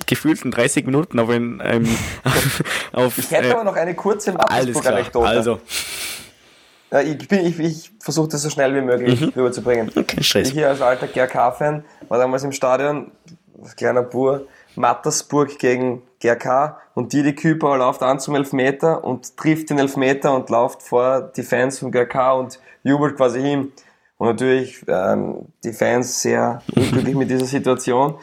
[0.06, 1.86] gefühlten 30 Minuten auf ein, ähm,
[2.24, 4.32] auf, auf Ich hätte äh, aber noch eine kurze.
[4.32, 5.28] Mattersburg-Anekdote.
[5.28, 5.60] Also,
[6.90, 9.28] Ja, ich bin- ich, ich versuche das so schnell wie möglich Mhm.
[9.36, 9.90] rüberzubringen.
[10.06, 10.48] kein Stress.
[10.48, 13.12] Ich hier als alter GRK-Fan war damals im Stadion,
[13.76, 14.46] kleiner Bur,
[14.76, 20.50] Mattersburg gegen GRK und Didi Küper läuft an zum Elfmeter und trifft den Elfmeter und
[20.50, 23.72] läuft vor die Fans von GRK und jubelt quasi hin.
[24.18, 28.14] Und natürlich ähm, die Fans sehr unglücklich mit dieser Situation,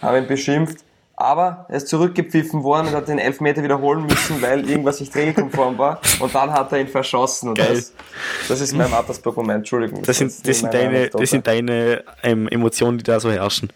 [0.00, 0.78] haben ihn beschimpft.
[1.14, 5.78] Aber er ist zurückgepfiffen worden und hat den Elfmeter wiederholen müssen, weil irgendwas nicht regelkonform
[5.78, 6.00] war.
[6.20, 7.50] Und dann hat er ihn verschossen.
[7.50, 7.92] Und das,
[8.48, 10.02] das ist mein Mattersburg-Moment, Entschuldigung.
[10.02, 13.70] Das sind, das sind deine, das sind deine ähm, Emotionen, die da so herrschen.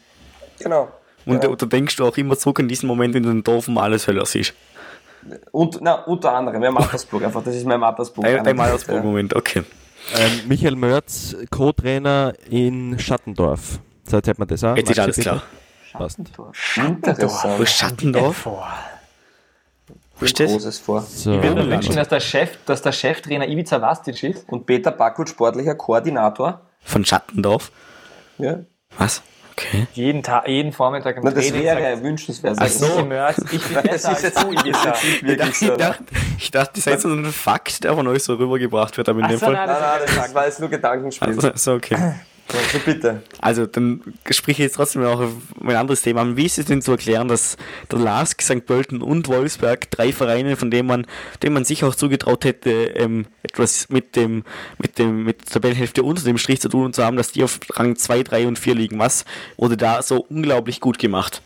[0.59, 0.89] Genau.
[1.27, 1.55] Und genau.
[1.55, 4.07] da, da denkst du auch immer zurück an diesen Moment, in dem Dorf um alles
[4.07, 4.55] Höller siehst.
[5.51, 8.25] Und, na, unter anderem, ja, Mattersburg einfach, das ist mein Mattersburg.
[8.25, 9.65] Dein, dein Mallersburg-Moment, okay.
[10.15, 13.81] Ähm, Michael Mörz, Co-Trainer in Schattendorf.
[14.05, 14.77] Seit hat man das auch.
[14.77, 15.31] Jetzt ist alles bitte?
[15.31, 15.43] klar.
[17.59, 18.37] Wo ist Schattendorf?
[18.37, 18.69] Vor.
[20.19, 20.51] Wo ist das?
[20.51, 21.03] Großes vor.
[21.03, 21.35] So.
[21.35, 24.49] Ich würde mir wünschen, dass der, Chef, dass der Cheftrainer Ivica Vastic ist.
[24.49, 26.61] Und Peter Bakut, sportlicher Koordinator.
[26.83, 27.73] Von Schattendorf?
[28.39, 28.61] Ja.
[28.97, 29.23] Was?
[29.59, 29.87] Okay.
[29.95, 32.59] Jeden, Tag, jeden Vormittag im Na, das Training wäre sagt, wünschenswert.
[32.61, 32.87] Ach so.
[33.53, 34.95] Ich bin Das besser ist jetzt als du, Ivica.
[35.03, 35.73] Ich wirklich dachte, so.
[35.73, 36.05] ich dachte,
[36.39, 39.25] ich dachte, das sei so ein Fakt, der von euch so rübergebracht wird, aber in
[39.25, 39.55] Ach dem so, Fall.
[39.55, 41.29] nein, Nein, nein, das war jetzt nur Gedankenspiel.
[41.29, 41.97] Also, so, okay.
[42.49, 43.23] Also bitte.
[43.41, 45.31] Also, dann sprich ich jetzt trotzdem noch auf
[45.61, 46.37] mein anderes Thema an.
[46.37, 47.57] Wie ist es denn zu erklären, dass
[47.91, 48.67] der LASK, St.
[48.67, 51.07] Pölten und Wolfsberg, drei Vereine, von denen man,
[51.43, 54.45] denen man sich auch zugetraut hätte, ähm, etwas mit dem,
[54.79, 57.43] mit dem, mit der Tabellenhälfte unter dem Strich zu tun und zu haben, dass die
[57.43, 58.99] auf Rang 2, 3 und 4 liegen.
[58.99, 59.25] Was
[59.57, 61.43] wurde da so unglaublich gut gemacht?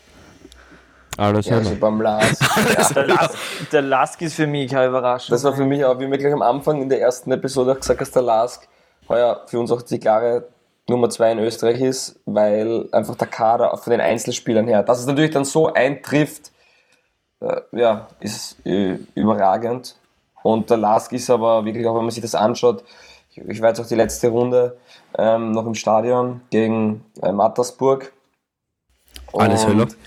[1.17, 2.39] Alles Ja, also beim Lars.
[2.95, 3.37] Der Lask,
[3.71, 5.33] der Lask ist für mich keine Überraschung.
[5.33, 7.79] Das war für mich auch, wie wir gleich am Anfang in der ersten Episode auch
[7.79, 8.67] gesagt hast, der Lask
[9.09, 10.45] heuer für uns auch die klare
[10.91, 15.05] Nummer zwei in Österreich ist, weil einfach der Kader von den Einzelspielern her, dass es
[15.07, 16.51] natürlich dann so eintrifft,
[17.39, 19.95] äh, ja, ist äh, überragend.
[20.43, 22.83] Und der Lask ist aber wirklich, auch wenn man sich das anschaut,
[23.31, 24.77] ich, ich war jetzt auch die letzte Runde
[25.17, 28.13] ähm, noch im Stadion gegen äh, Mattersburg.
[29.33, 29.87] Alles Höller?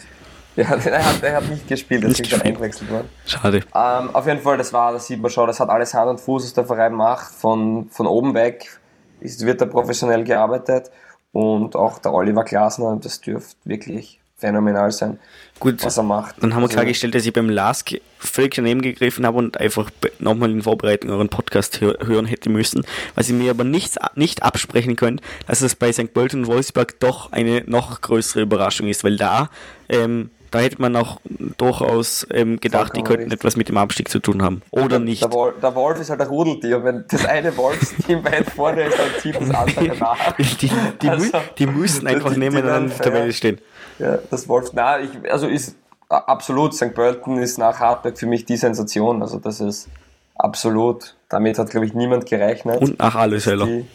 [0.56, 2.44] Ja, er hat, er hat nicht gespielt, deswegen dann gespielt.
[2.44, 3.08] eingewechselt worden.
[3.26, 3.62] Schade.
[3.74, 6.20] Ähm, auf jeden Fall, das war, das sieht man schon, das hat alles Hand und
[6.20, 8.78] Fuß, was der Verein macht, von, von oben weg
[9.20, 10.90] ist, wird da professionell gearbeitet
[11.32, 15.18] und auch der Oliver Glasner, das dürfte wirklich phänomenal sein,
[15.58, 15.82] Gut.
[15.84, 16.36] was er macht.
[16.42, 19.90] Dann haben wir Also, klargestellt, dass ich beim LASK völlig daneben gegriffen habe und einfach
[20.18, 22.84] nochmal in Vorbereitung euren Podcast hör hören hätte müssen.
[23.14, 26.12] Was ihr mir aber nicht, nicht absprechen könnt, dass es bei St.
[26.12, 29.50] Pölten und Wolfsburg doch eine noch größere Überraschung ist, weil da,
[29.88, 31.20] ähm, da hätte man auch
[31.58, 33.40] durchaus ähm, gedacht, die könnten richtig.
[33.40, 34.62] etwas mit dem Abstieg zu tun haben.
[34.70, 35.22] Oder nicht.
[35.22, 36.84] Der Wolf, der Wolf ist halt ein Rudeltier.
[36.84, 40.32] Wenn das eine Wolfsteam weit vorne ist, dann zieht das andere nach.
[40.36, 40.70] Die, die,
[41.02, 43.58] die, Also, die müssen einfach die- nebeneinander in der Tabelle stehen.
[43.98, 45.76] Ja, das Wolf, na, ich, also ist
[46.08, 46.94] absolut, St.
[46.94, 49.22] Pölten ist nach Hartberg für mich die Sensation.
[49.22, 49.88] Also das ist
[50.36, 52.80] absolut damit hat, glaube ich, niemand gerechnet.
[52.80, 53.64] Und nach alles heller.
[53.66, 53.88] Und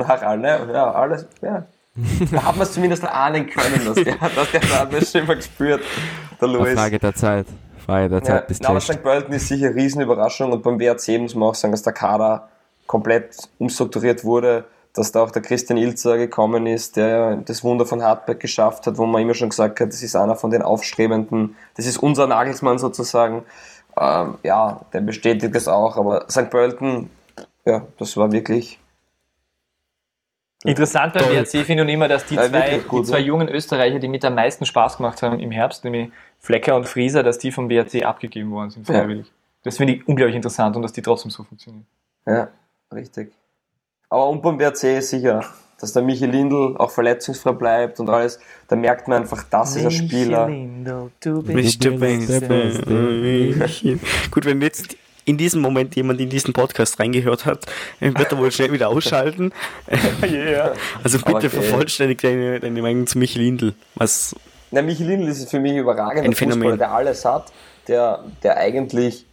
[0.00, 1.66] nach alle, ja, alles, ja.
[2.32, 5.80] Da hat man es zumindest ahnen können, dass der, dass der das schon mal gespürt,
[6.40, 6.74] der Louis.
[6.74, 7.46] Frage der Zeit.
[7.84, 8.80] Frage der Zeit Ja, bis na, aber.
[8.80, 9.02] St.
[9.02, 12.48] Pölten ist sicher eine Riesenüberraschung und beim WRC muss man auch sagen, dass der Kader
[12.86, 18.02] komplett umstrukturiert wurde, dass da auch der Christian Ilzer gekommen ist, der das Wunder von
[18.02, 21.54] Hartberg geschafft hat, wo man immer schon gesagt hat, das ist einer von den Aufstrebenden,
[21.76, 23.44] das ist unser Nagelsmann sozusagen.
[23.98, 26.50] Ähm, ja, der bestätigt das auch, aber St.
[26.50, 27.10] Pölten,
[27.64, 28.80] ja, das war wirklich
[30.64, 31.24] Interessant beim.
[31.30, 33.26] WRC finde ich immer, dass die Ja, zwei, gut, die zwei ja.
[33.26, 37.22] jungen Österreicher, die mit am meisten Spaß gemacht haben im Herbst, nämlich Flecker und Frieser,
[37.22, 38.94] dass die vom WRC abgegeben worden sind, Ja.
[38.94, 39.30] freiwillig.
[39.62, 41.86] Das finde ich unglaublich interessant und dass die trotzdem so funktionieren.
[42.26, 42.48] Ja,
[42.92, 43.32] richtig.
[44.08, 45.44] Aber und beim WRC ist sicher,
[45.80, 49.84] dass der Michi Lindl auch verletzungsfrei bleibt und alles, da merkt man einfach, das ist
[49.84, 50.48] ein Spieler.
[50.48, 51.42] Mr.
[51.42, 52.88] bist der Beste.
[54.30, 57.66] Gut, wenn jetzt in diesem Moment jemand in diesen Podcast reingehört hat,
[58.00, 59.52] wird er wohl schnell wieder ausschalten.
[61.02, 61.48] Also bitte okay.
[61.48, 63.74] vervollständig deine, deine Meinung zu Michael Lindl.
[63.94, 64.34] Was,
[64.70, 66.62] Na, Michi Lindl ist für mich überragender Ein Phänomen.
[66.62, 67.52] Fußballer, der alles hat,
[67.88, 69.26] der, der eigentlich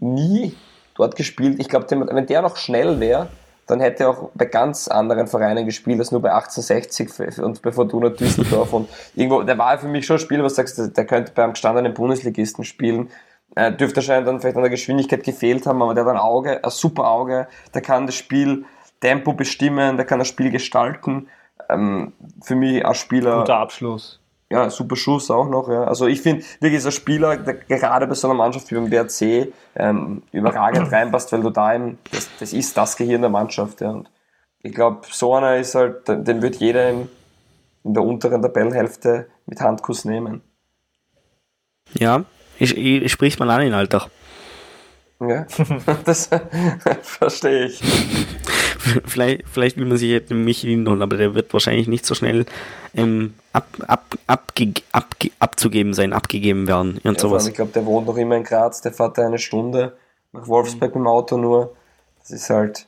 [0.00, 0.54] nie
[0.96, 1.58] dort gespielt.
[1.60, 3.28] Ich glaube, wenn der noch schnell wäre,
[3.66, 7.72] dann hätte er auch bei ganz anderen Vereinen gespielt, als nur bei 1860 und bei
[7.72, 8.72] Fortuna Düsseldorf.
[8.74, 11.32] und irgendwo, der war für mich schon ein Spieler, was du sagst, der- der könnte
[11.34, 13.10] beim gestandenen Bundesligisten spielen.
[13.56, 16.62] Äh, dürfte wahrscheinlich dann vielleicht an der Geschwindigkeit gefehlt haben, aber der hat ein Auge,
[16.62, 18.64] ein super Auge, der kann das Spiel
[19.00, 21.28] Tempo bestimmen, der kann das Spiel gestalten.
[21.68, 22.12] Ähm,
[22.42, 24.20] für mich als Spieler Guter Abschluss.
[24.50, 25.68] ja, super Schuss auch noch.
[25.68, 25.84] Ja.
[25.84, 28.90] Also ich finde wirklich ist ein Spieler, der gerade bei so einer Mannschaft wie beim
[28.90, 33.80] WRC ähm, überragend reinpasst, weil du da eben, das, das ist das Gehirn der Mannschaft.
[33.80, 33.90] Ja.
[33.90, 34.10] Und
[34.62, 37.08] ich glaube, so einer ist halt, den den wird jeder in,
[37.84, 40.42] in der unteren Tabellenhälfte mit Handkuss nehmen.
[41.92, 42.24] ja,
[42.58, 44.08] ich, ich, spricht man an in Alltag.
[45.20, 45.46] Ja,
[46.04, 46.28] das
[47.02, 47.80] verstehe ich.
[49.06, 52.04] Vielleicht, vielleicht will man sich jetzt den Michael Lindl holen, aber der wird wahrscheinlich nicht
[52.04, 52.44] so schnell
[52.94, 57.46] ähm, ab, ab, abge, abge, abzugeben sein, abgegeben werden und Ja, sowas.
[57.46, 59.96] ich glaube, der wohnt noch immer in Graz, der fährt da eine Stunde
[60.32, 61.74] nach Wolfsberg mit dem Auto nur.
[62.20, 62.86] Das ist halt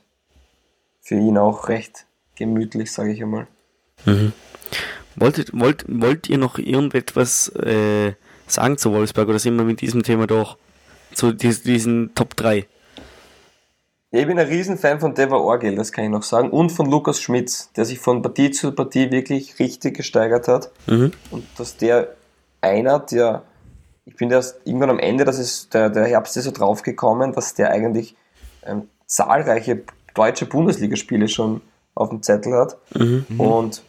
[1.01, 3.47] für ihn auch recht gemütlich, sage ich einmal.
[5.15, 8.13] Wolltet, wollt, wollt ihr noch irgendetwas äh,
[8.47, 10.55] sagen zu Wolfsberg oder sind wir mit diesem Thema durch?
[11.13, 12.67] Zu dies, diesen Top 3?
[14.11, 16.89] Ja, ich bin ein Riesenfan von Deva Orgel, das kann ich noch sagen, und von
[16.89, 20.71] Lukas Schmitz, der sich von Partie zu Partie wirklich richtig gesteigert hat.
[20.87, 21.11] Mhm.
[21.29, 22.15] Und dass der
[22.61, 23.43] einer, der,
[24.05, 27.53] ich bin erst irgendwann am Ende, das ist der, der Herbst ist so draufgekommen, dass
[27.53, 28.15] der eigentlich
[28.63, 29.83] ähm, zahlreiche
[30.13, 31.61] deutsche Bundesligaspiele schon
[31.93, 32.77] auf dem Zettel hat.
[33.37, 33.81] Und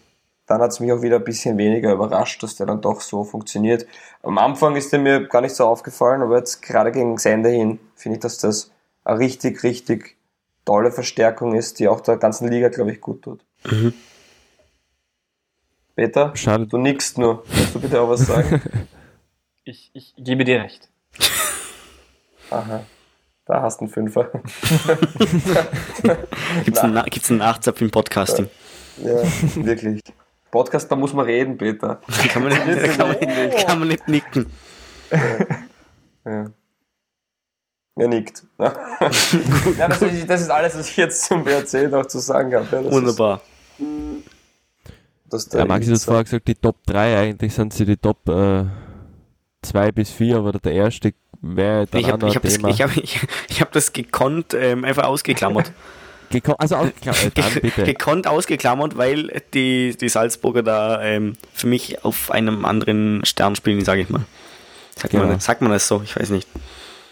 [0.48, 3.22] dann hat es mich auch wieder ein bisschen weniger überrascht, dass der dann doch so
[3.22, 3.86] funktioniert.
[4.22, 7.50] Am Anfang ist der mir gar nicht so aufgefallen, aber jetzt gerade gegen das Ende
[7.50, 8.70] hin finde ich, dass das
[9.04, 10.16] eine richtig, richtig
[10.64, 13.40] tolle Verstärkung ist, die auch der ganzen Liga, glaube ich, gut tut.
[15.96, 16.66] Peter, Schade.
[16.66, 17.44] du nickst nur.
[17.44, 18.60] Kannst du bitte auch was sagen?
[19.64, 20.88] Ich, ich gebe dir recht.
[22.50, 22.84] Aha,
[23.44, 24.30] da hast du einen Fünfer.
[26.64, 28.48] Gibt's einen, Na- gibt's einen Nachzapf im Podcasting?
[28.96, 29.16] ja,
[29.56, 30.00] wirklich.
[30.50, 32.00] Podcast, da muss man reden, Peter.
[32.28, 33.66] Kann man nicht, kann man, reden.
[33.66, 34.46] kann man nicht nicken.
[36.24, 36.50] Ja.
[37.96, 38.44] Er nickt.
[38.58, 38.72] ja,
[39.88, 42.66] das, ist, das ist alles, was ich jetzt zum WRC noch zu sagen habe.
[42.70, 43.40] Ja, das Wunderbar.
[45.32, 48.18] Ist, der Ja, Max hat vorher gesagt, die Top 3, eigentlich sind sie die Top
[48.24, 52.68] 2 bis 4, aber der erste wäre dann Ich habe hab das, Thema.
[52.68, 55.72] ich hab, ich, ich hab das gekonnt ähm, einfach ausgeklammert.
[56.30, 57.84] Geko- also ausgeklammert, äh, dann bitte.
[57.84, 63.84] gekonnt ausgeklammert, weil die, die Salzburger da ähm, für mich auf einem anderen Stern spielen,
[63.84, 64.22] sage ich mal.
[64.96, 65.26] Sagt, Genau.
[65.26, 66.02] man, sagt man das so?
[66.04, 66.48] Ich weiß nicht.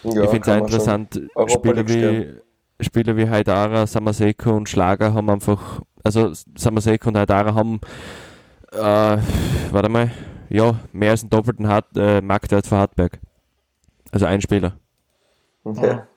[0.03, 2.27] ja, ich finde es interessant, Spieler wie,
[2.83, 7.79] Spieler wie Haidara, Samaseko und Schlager haben einfach, also Samaseko und Haidara haben,
[8.71, 9.17] äh,
[9.71, 10.11] warte mal,
[10.49, 13.19] ja, mehr als einen doppelten Hart, äh, Marktwert für Hartberg.
[14.11, 14.77] Also ein Spieler.
[15.65, 16.07] Ja.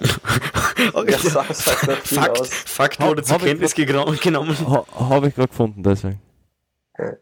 [0.78, 2.48] Ja, sag, sag nicht viel Fakt, aus.
[2.50, 4.56] Fakt wurde zur Kenntnis genommen.
[4.68, 6.20] Ha, Habe ich gerade gefunden, deswegen.
[6.94, 7.16] Okay.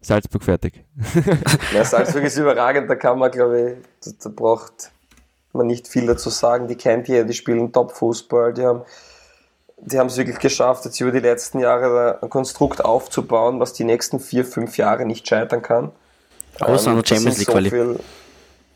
[0.00, 0.84] Salzburg fertig.
[1.74, 4.90] Ja, Salzburg ist überragend, da kann man, glaube ich, da, da braucht
[5.52, 6.68] man nicht viel dazu sagen.
[6.68, 8.82] Die kennt ihr, die spielen Top-Fußball, die haben
[9.78, 13.84] die haben es wirklich geschafft, jetzt über die letzten Jahre ein Konstrukt aufzubauen, was die
[13.84, 15.92] nächsten vier, fünf Jahre nicht scheitern kann.
[16.60, 17.68] Außer Ähm, Champions League Quali.
[17.70, 18.00] viel-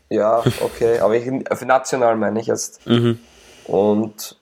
[0.09, 1.25] Ja, okay, aber ich,
[1.57, 2.85] für national meine ich jetzt.
[2.85, 3.17] Mhm.
[3.71, 4.37] Und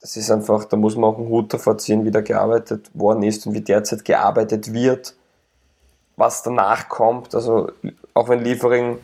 [0.00, 3.22] das ist einfach, da muss man auch einen Hut davor ziehen, wie da gearbeitet worden
[3.22, 5.14] ist und wie derzeit gearbeitet wird,
[6.16, 7.34] was danach kommt.
[7.34, 7.70] Also
[8.14, 8.96] auch wenn Liefering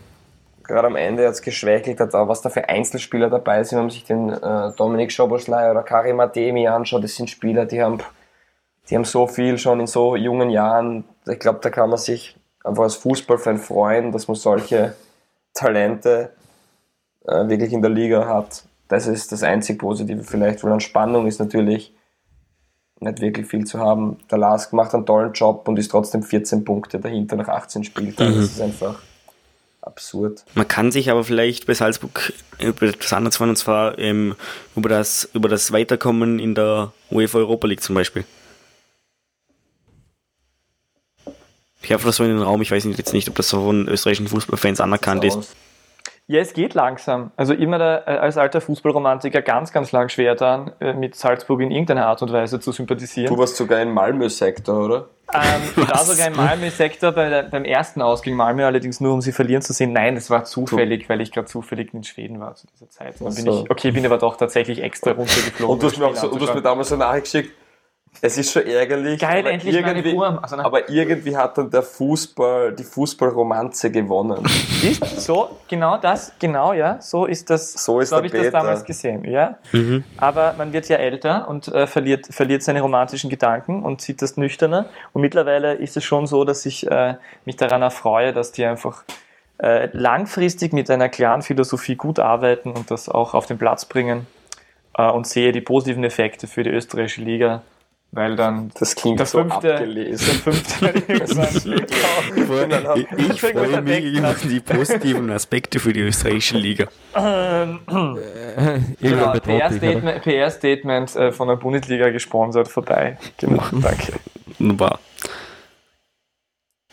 [0.63, 4.05] gerade am Ende jetzt geschwächelt hat, was da für Einzelspieler dabei sind, wenn man sich
[4.05, 7.99] den äh, Dominik Schoboslai oder Karim Ademi anschaut, das sind Spieler, die haben,
[8.89, 11.05] die haben so viel schon in so jungen Jahren.
[11.29, 14.95] Ich glaube, da kann man sich einfach als Fußballfan freuen, dass man solche
[15.53, 16.31] Talente
[17.27, 18.65] äh, wirklich in der Liga hat.
[18.91, 21.95] Das ist das einzig Positive vielleicht, weil an Spannung ist natürlich
[22.99, 24.19] nicht wirklich viel zu haben.
[24.29, 28.35] Der Lask macht einen tollen Job und ist trotzdem 14 Punkte dahinter nach 18 Spieltagen.
[28.35, 28.41] Mhm.
[28.41, 29.01] Das ist einfach
[29.81, 30.45] absurd.
[30.55, 34.35] Man kann sich aber vielleicht bei Salzburg über etwas anderes freuen, und zwar ähm,
[34.75, 38.25] über, das, über das Weiterkommen in der UEFA Europa League zum Beispiel.
[41.81, 43.87] Ich habe das so in den Raum, ich weiß jetzt nicht, ob das so von
[43.87, 45.55] österreichischen Fußballfans anerkannt ist.
[46.31, 47.33] Ja, es geht langsam.
[47.37, 51.61] Also immer da, äh, als alter Fußballromantiker ganz, ganz lang schwer dann, äh, mit Salzburg
[51.61, 53.35] in irgendeiner Art und Weise zu sympathisieren.
[53.35, 55.09] Du warst sogar im Malmö-Sektor, oder?
[55.35, 55.41] Ähm,
[55.77, 59.33] ich war sogar im Malmö-Sektor bei beim ersten Aus gegen Malmö, allerdings nur um sie
[59.33, 59.93] verlieren zu sehen.
[59.93, 63.17] Nein, das war zufällig, weil ich gerade zufällig in Schweden war zu dieser Zeit.
[63.19, 65.75] Dann bin ich, okay, bin aber doch tatsächlich extra runtergeflogen.
[65.75, 67.51] Und du hast mir, auch so, du hast mir damals so nachgeschickt,
[68.23, 69.19] es ist schon ärgerlich.
[69.19, 70.19] Geil, aber endlich irgendwie.
[70.19, 74.45] Also, aber irgendwie hat dann der Fußball, die Fußballromanze gewonnen.
[74.83, 77.73] Ist so, genau das, genau, ja, so ist das.
[77.73, 79.59] So ist so habe ich das damals gesehen, ja.
[79.73, 80.05] Mhm.
[80.17, 84.37] Aber man wird ja älter und äh, verliert, verliert seine romantischen Gedanken und sieht das
[84.37, 84.87] nüchterner.
[85.13, 89.05] Und mittlerweile ist es schon so, dass ich äh, mich daran erfreue, dass die einfach
[89.59, 94.27] äh, langfristig mit einer klaren Philosophie gut arbeiten und das auch auf den Platz bringen
[94.97, 97.63] äh, und sehe die positiven Effekte für die österreichische Liga
[98.13, 100.27] weil dann das klingt der so fünfte, abgelesen.
[100.27, 100.95] Der fünfte
[102.97, 106.89] ich, ich freue mich über die positiven Aspekte für die österreichische Liga.
[107.15, 107.81] Ähm,
[109.01, 113.17] genau, PR-Statement PR äh, von der Bundesliga gesponsert vorbei.
[113.37, 114.15] Genau, danke.
[114.59, 114.99] Wunderbar.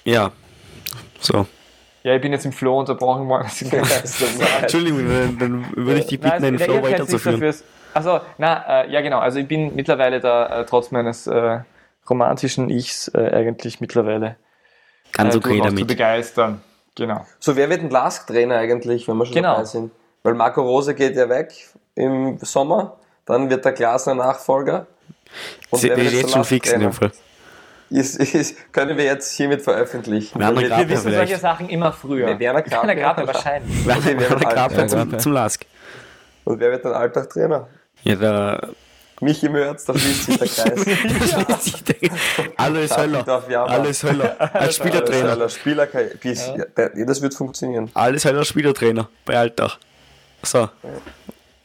[0.03, 0.31] Ja,
[1.19, 1.47] so.
[2.03, 3.49] Ja, ich bin jetzt im Flow unterbrochen worden.
[4.61, 7.53] Entschuldigung, dann, dann würde ich die bitten, den Flow weiterzuführen.
[7.97, 9.19] Also, na, äh, ja genau.
[9.19, 11.59] Also ich bin mittlerweile da äh, trotz meines äh,
[12.07, 14.35] romantischen Ichs äh, eigentlich mittlerweile
[15.13, 15.79] ganz äh, okay damit.
[15.79, 16.61] zu begeistern.
[16.95, 17.25] Genau.
[17.39, 19.53] So, wer wird ein Lask-Trainer eigentlich, wenn wir schon genau.
[19.53, 19.91] dabei sind?
[20.23, 21.53] Weil Marco Rose geht ja weg
[21.95, 24.85] im Sommer, dann wird der Glasner Nachfolger.
[25.71, 27.11] Und Sie, ist jetzt schon fix in dem Fall.
[27.89, 30.39] Ist, ist, können wir jetzt hiermit veröffentlichen.
[30.39, 32.37] Werner wir, wir wissen solche Sachen immer früher.
[32.37, 33.87] Werner Grabner, Werner wahrscheinlich.
[33.87, 35.65] Werner, Werner Grabner zum, zum Lask.
[36.43, 37.67] Und wer wird dann Alltag-Trainer?
[38.03, 38.69] Ja, der.
[39.19, 40.37] Michi Mörz, da schließt sich
[41.83, 42.11] der Kreis.
[42.55, 43.67] Alles Höller.
[43.67, 44.35] Alles Höller.
[44.53, 45.31] Als Spielertrainer.
[45.31, 45.87] Alles Spieler,
[46.21, 47.05] bis, ja.
[47.05, 47.89] das wird funktionieren.
[47.93, 49.77] Alles Höller Spielertrainer bei Alltag.
[50.43, 50.69] So.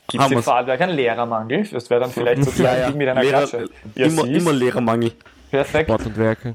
[0.09, 1.67] Gibt es im Fahrwerk einen Lehrermangel?
[1.71, 2.91] Das wäre dann vielleicht so ja, ja.
[2.91, 3.69] mit einer Lehrer, Klatsche.
[3.95, 5.13] Immer, immer Lehrermangel.
[5.51, 5.89] Perfekt.
[5.89, 6.55] Sport und Werke.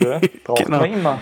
[0.00, 0.80] Ja, braucht genau.
[0.80, 1.20] man immer.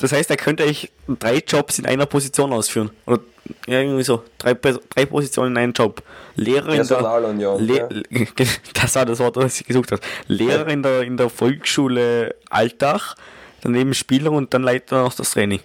[0.00, 2.90] Das heißt, er könnte eigentlich drei Jobs in einer Position ausführen.
[3.06, 3.20] Oder
[3.66, 6.02] irgendwie so, drei, drei Positionen in einem Job.
[6.36, 8.26] Lehrer in der, Le ja.
[8.74, 10.02] das war das Wort, das ich gesucht habe.
[10.28, 13.14] Lehrer in der, in der Volksschule Alltag,
[13.62, 15.60] daneben Spieler und dann Leiter noch das Training.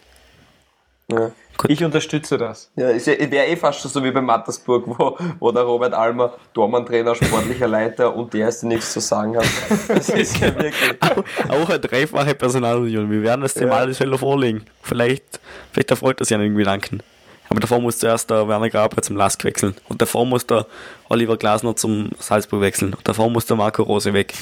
[1.10, 1.32] Ja.
[1.68, 2.72] Ich unterstütze das.
[2.76, 6.34] Ja, ich wäre eh fast schon so wie bei Mattersburg, wo, wo der Robert Almer,
[6.54, 9.46] Dormann-Trainer, sportlicher Leiter und der erste nichts zu sagen hat.
[9.88, 11.02] Das ist ja wirklich.
[11.02, 13.10] auch, auch eine dreifache Personalunion.
[13.10, 13.76] Wir werden das dem ja.
[13.76, 14.66] alles vorlegen.
[14.82, 15.40] Vielleicht,
[15.72, 17.02] vielleicht erfreut das ja irgendwie danken.
[17.50, 19.76] Aber davor muss zuerst der Werner Graber zum Lask wechseln.
[19.88, 20.66] Und davor muss der
[21.10, 22.94] Oliver Glasner zum Salzburg wechseln.
[22.94, 24.34] Und davor muss der Marco Rose weg.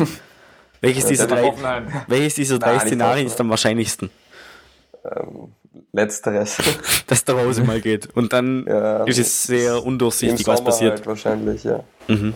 [0.82, 1.54] welches, dieser drei,
[2.08, 4.10] welches dieser drei Szenarien ist am wahrscheinlichsten?
[5.04, 5.54] Ähm,
[5.92, 6.58] letzteres.
[7.08, 8.08] Dass der Rose mal geht.
[8.16, 10.94] Und dann ja, ist es sehr undurchsichtig, was passiert.
[10.94, 11.84] Halt wahrscheinlich, ja.
[12.08, 12.34] Mhm.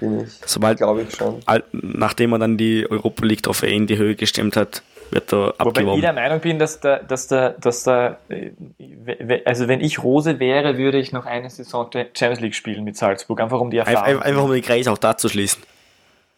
[0.00, 0.30] Bin ich.
[0.46, 1.40] Sobald, glaube ich schon.
[1.72, 5.86] Nachdem er dann die Europa League Trophäe in die Höhe gestemmt hat, wird er abgeworben.
[5.86, 10.02] Wobei ich der Meinung bin, dass der, dass der, dass der, äh, also wenn ich
[10.02, 13.78] Rose wäre, würde ich noch eine Saison Champions League spielen mit Salzburg, einfach um die
[13.78, 14.02] Erfahrung.
[14.02, 15.62] Einfach, einfach um den Kreis auch da zu schließen.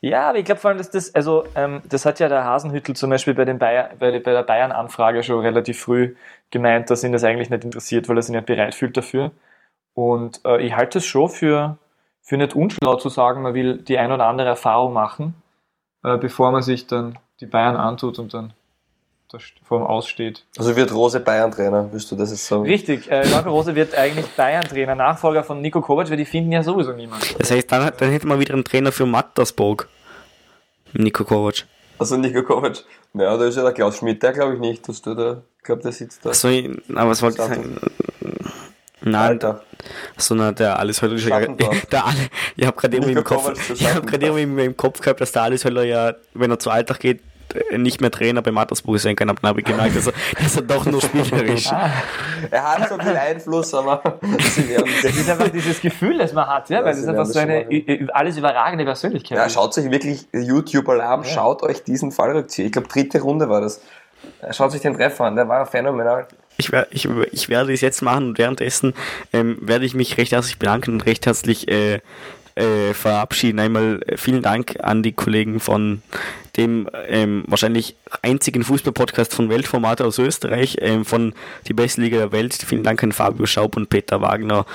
[0.05, 2.95] Ja, aber ich glaube vor allem, dass das, also ähm, das hat ja der Hasenhüttel
[2.95, 6.15] zum Beispiel bei, den Bayer, bei, bei der Bayern-Anfrage schon relativ früh
[6.51, 9.31] gemeint, dass ihn das eigentlich nicht interessiert, weil er sich nicht bereit fühlt dafür.
[9.95, 11.79] Und äh, ich halte es schon für,
[12.21, 15.43] für nicht unschlau zu sagen, man will die ein oder andere Erfahrung machen,
[16.03, 18.53] äh, bevor man sich dann die Bayern antut und dann
[19.63, 20.45] vor dem Aussteht.
[20.57, 22.65] Also wird Rose Bayern-Trainer, wirst du das jetzt sagen?
[22.65, 26.63] Richtig, äh, Marco Rose wird eigentlich Bayern-Trainer, Nachfolger von Nico Kovac, weil die finden ja
[26.63, 27.27] sowieso niemanden.
[27.39, 29.89] Das heißt, dann, dann hätten wir wieder einen Trainer für Mattersburg.
[30.93, 31.67] Nico Kovac.
[31.99, 32.85] Also Nico Kovac.
[33.13, 35.65] Naja, da ist ja der Klaus Schmidt, der glaube ich nicht, dass du da, ich
[35.65, 36.31] glaube, der sitzt da.
[36.31, 37.79] Achso, aber was wollte ich sagen?
[39.05, 39.63] Nein, Alter.
[40.17, 41.17] So, na, der alles Höller,
[41.93, 42.17] der alle,
[42.57, 45.43] ich habe gerade irgendwie im Kopf, ich habe gerade irgendwie im Kopf gehabt, dass der
[45.43, 47.21] alles Höller ja, wenn er zu Alltag geht,
[47.77, 50.87] nicht mehr Trainer bei Mattersburg sein kann, habe ich gemerkt, dass er, dass er doch
[50.87, 51.71] nur spielerisch.
[51.73, 51.91] Ah.
[52.51, 54.03] er hat so viel Einfluss, aber
[54.39, 57.09] sie werden das ist einfach dieses Gefühl, das man hat, ja, ja weil es ist
[57.09, 57.67] einfach so eine
[58.13, 59.39] alles überragende Persönlichkeit.
[59.39, 61.29] Ja, schaut euch wirklich YouTube-Alarm, ja.
[61.29, 62.67] schaut euch diesen Fallrückzieher.
[62.67, 63.81] Ich glaube, dritte Runde war das.
[64.51, 66.27] Schaut sich den Treffer an, der war phänomenal.
[66.57, 68.95] Ich, ich, ich werde es jetzt machen und währenddessen
[69.33, 72.01] ähm, werde ich mich recht herzlich bedanken und recht herzlich äh,
[72.55, 73.59] äh, verabschieden.
[73.59, 76.03] Einmal äh, vielen Dank an die Kollegen von
[76.57, 81.35] dem ähm, wahrscheinlich einzigen Fußballpodcast von Weltformat aus Österreich, ähm, von
[81.67, 82.55] die beste Liga der Welt.
[82.55, 84.67] Vielen Dank an Fabio Schaub und Peter Wagner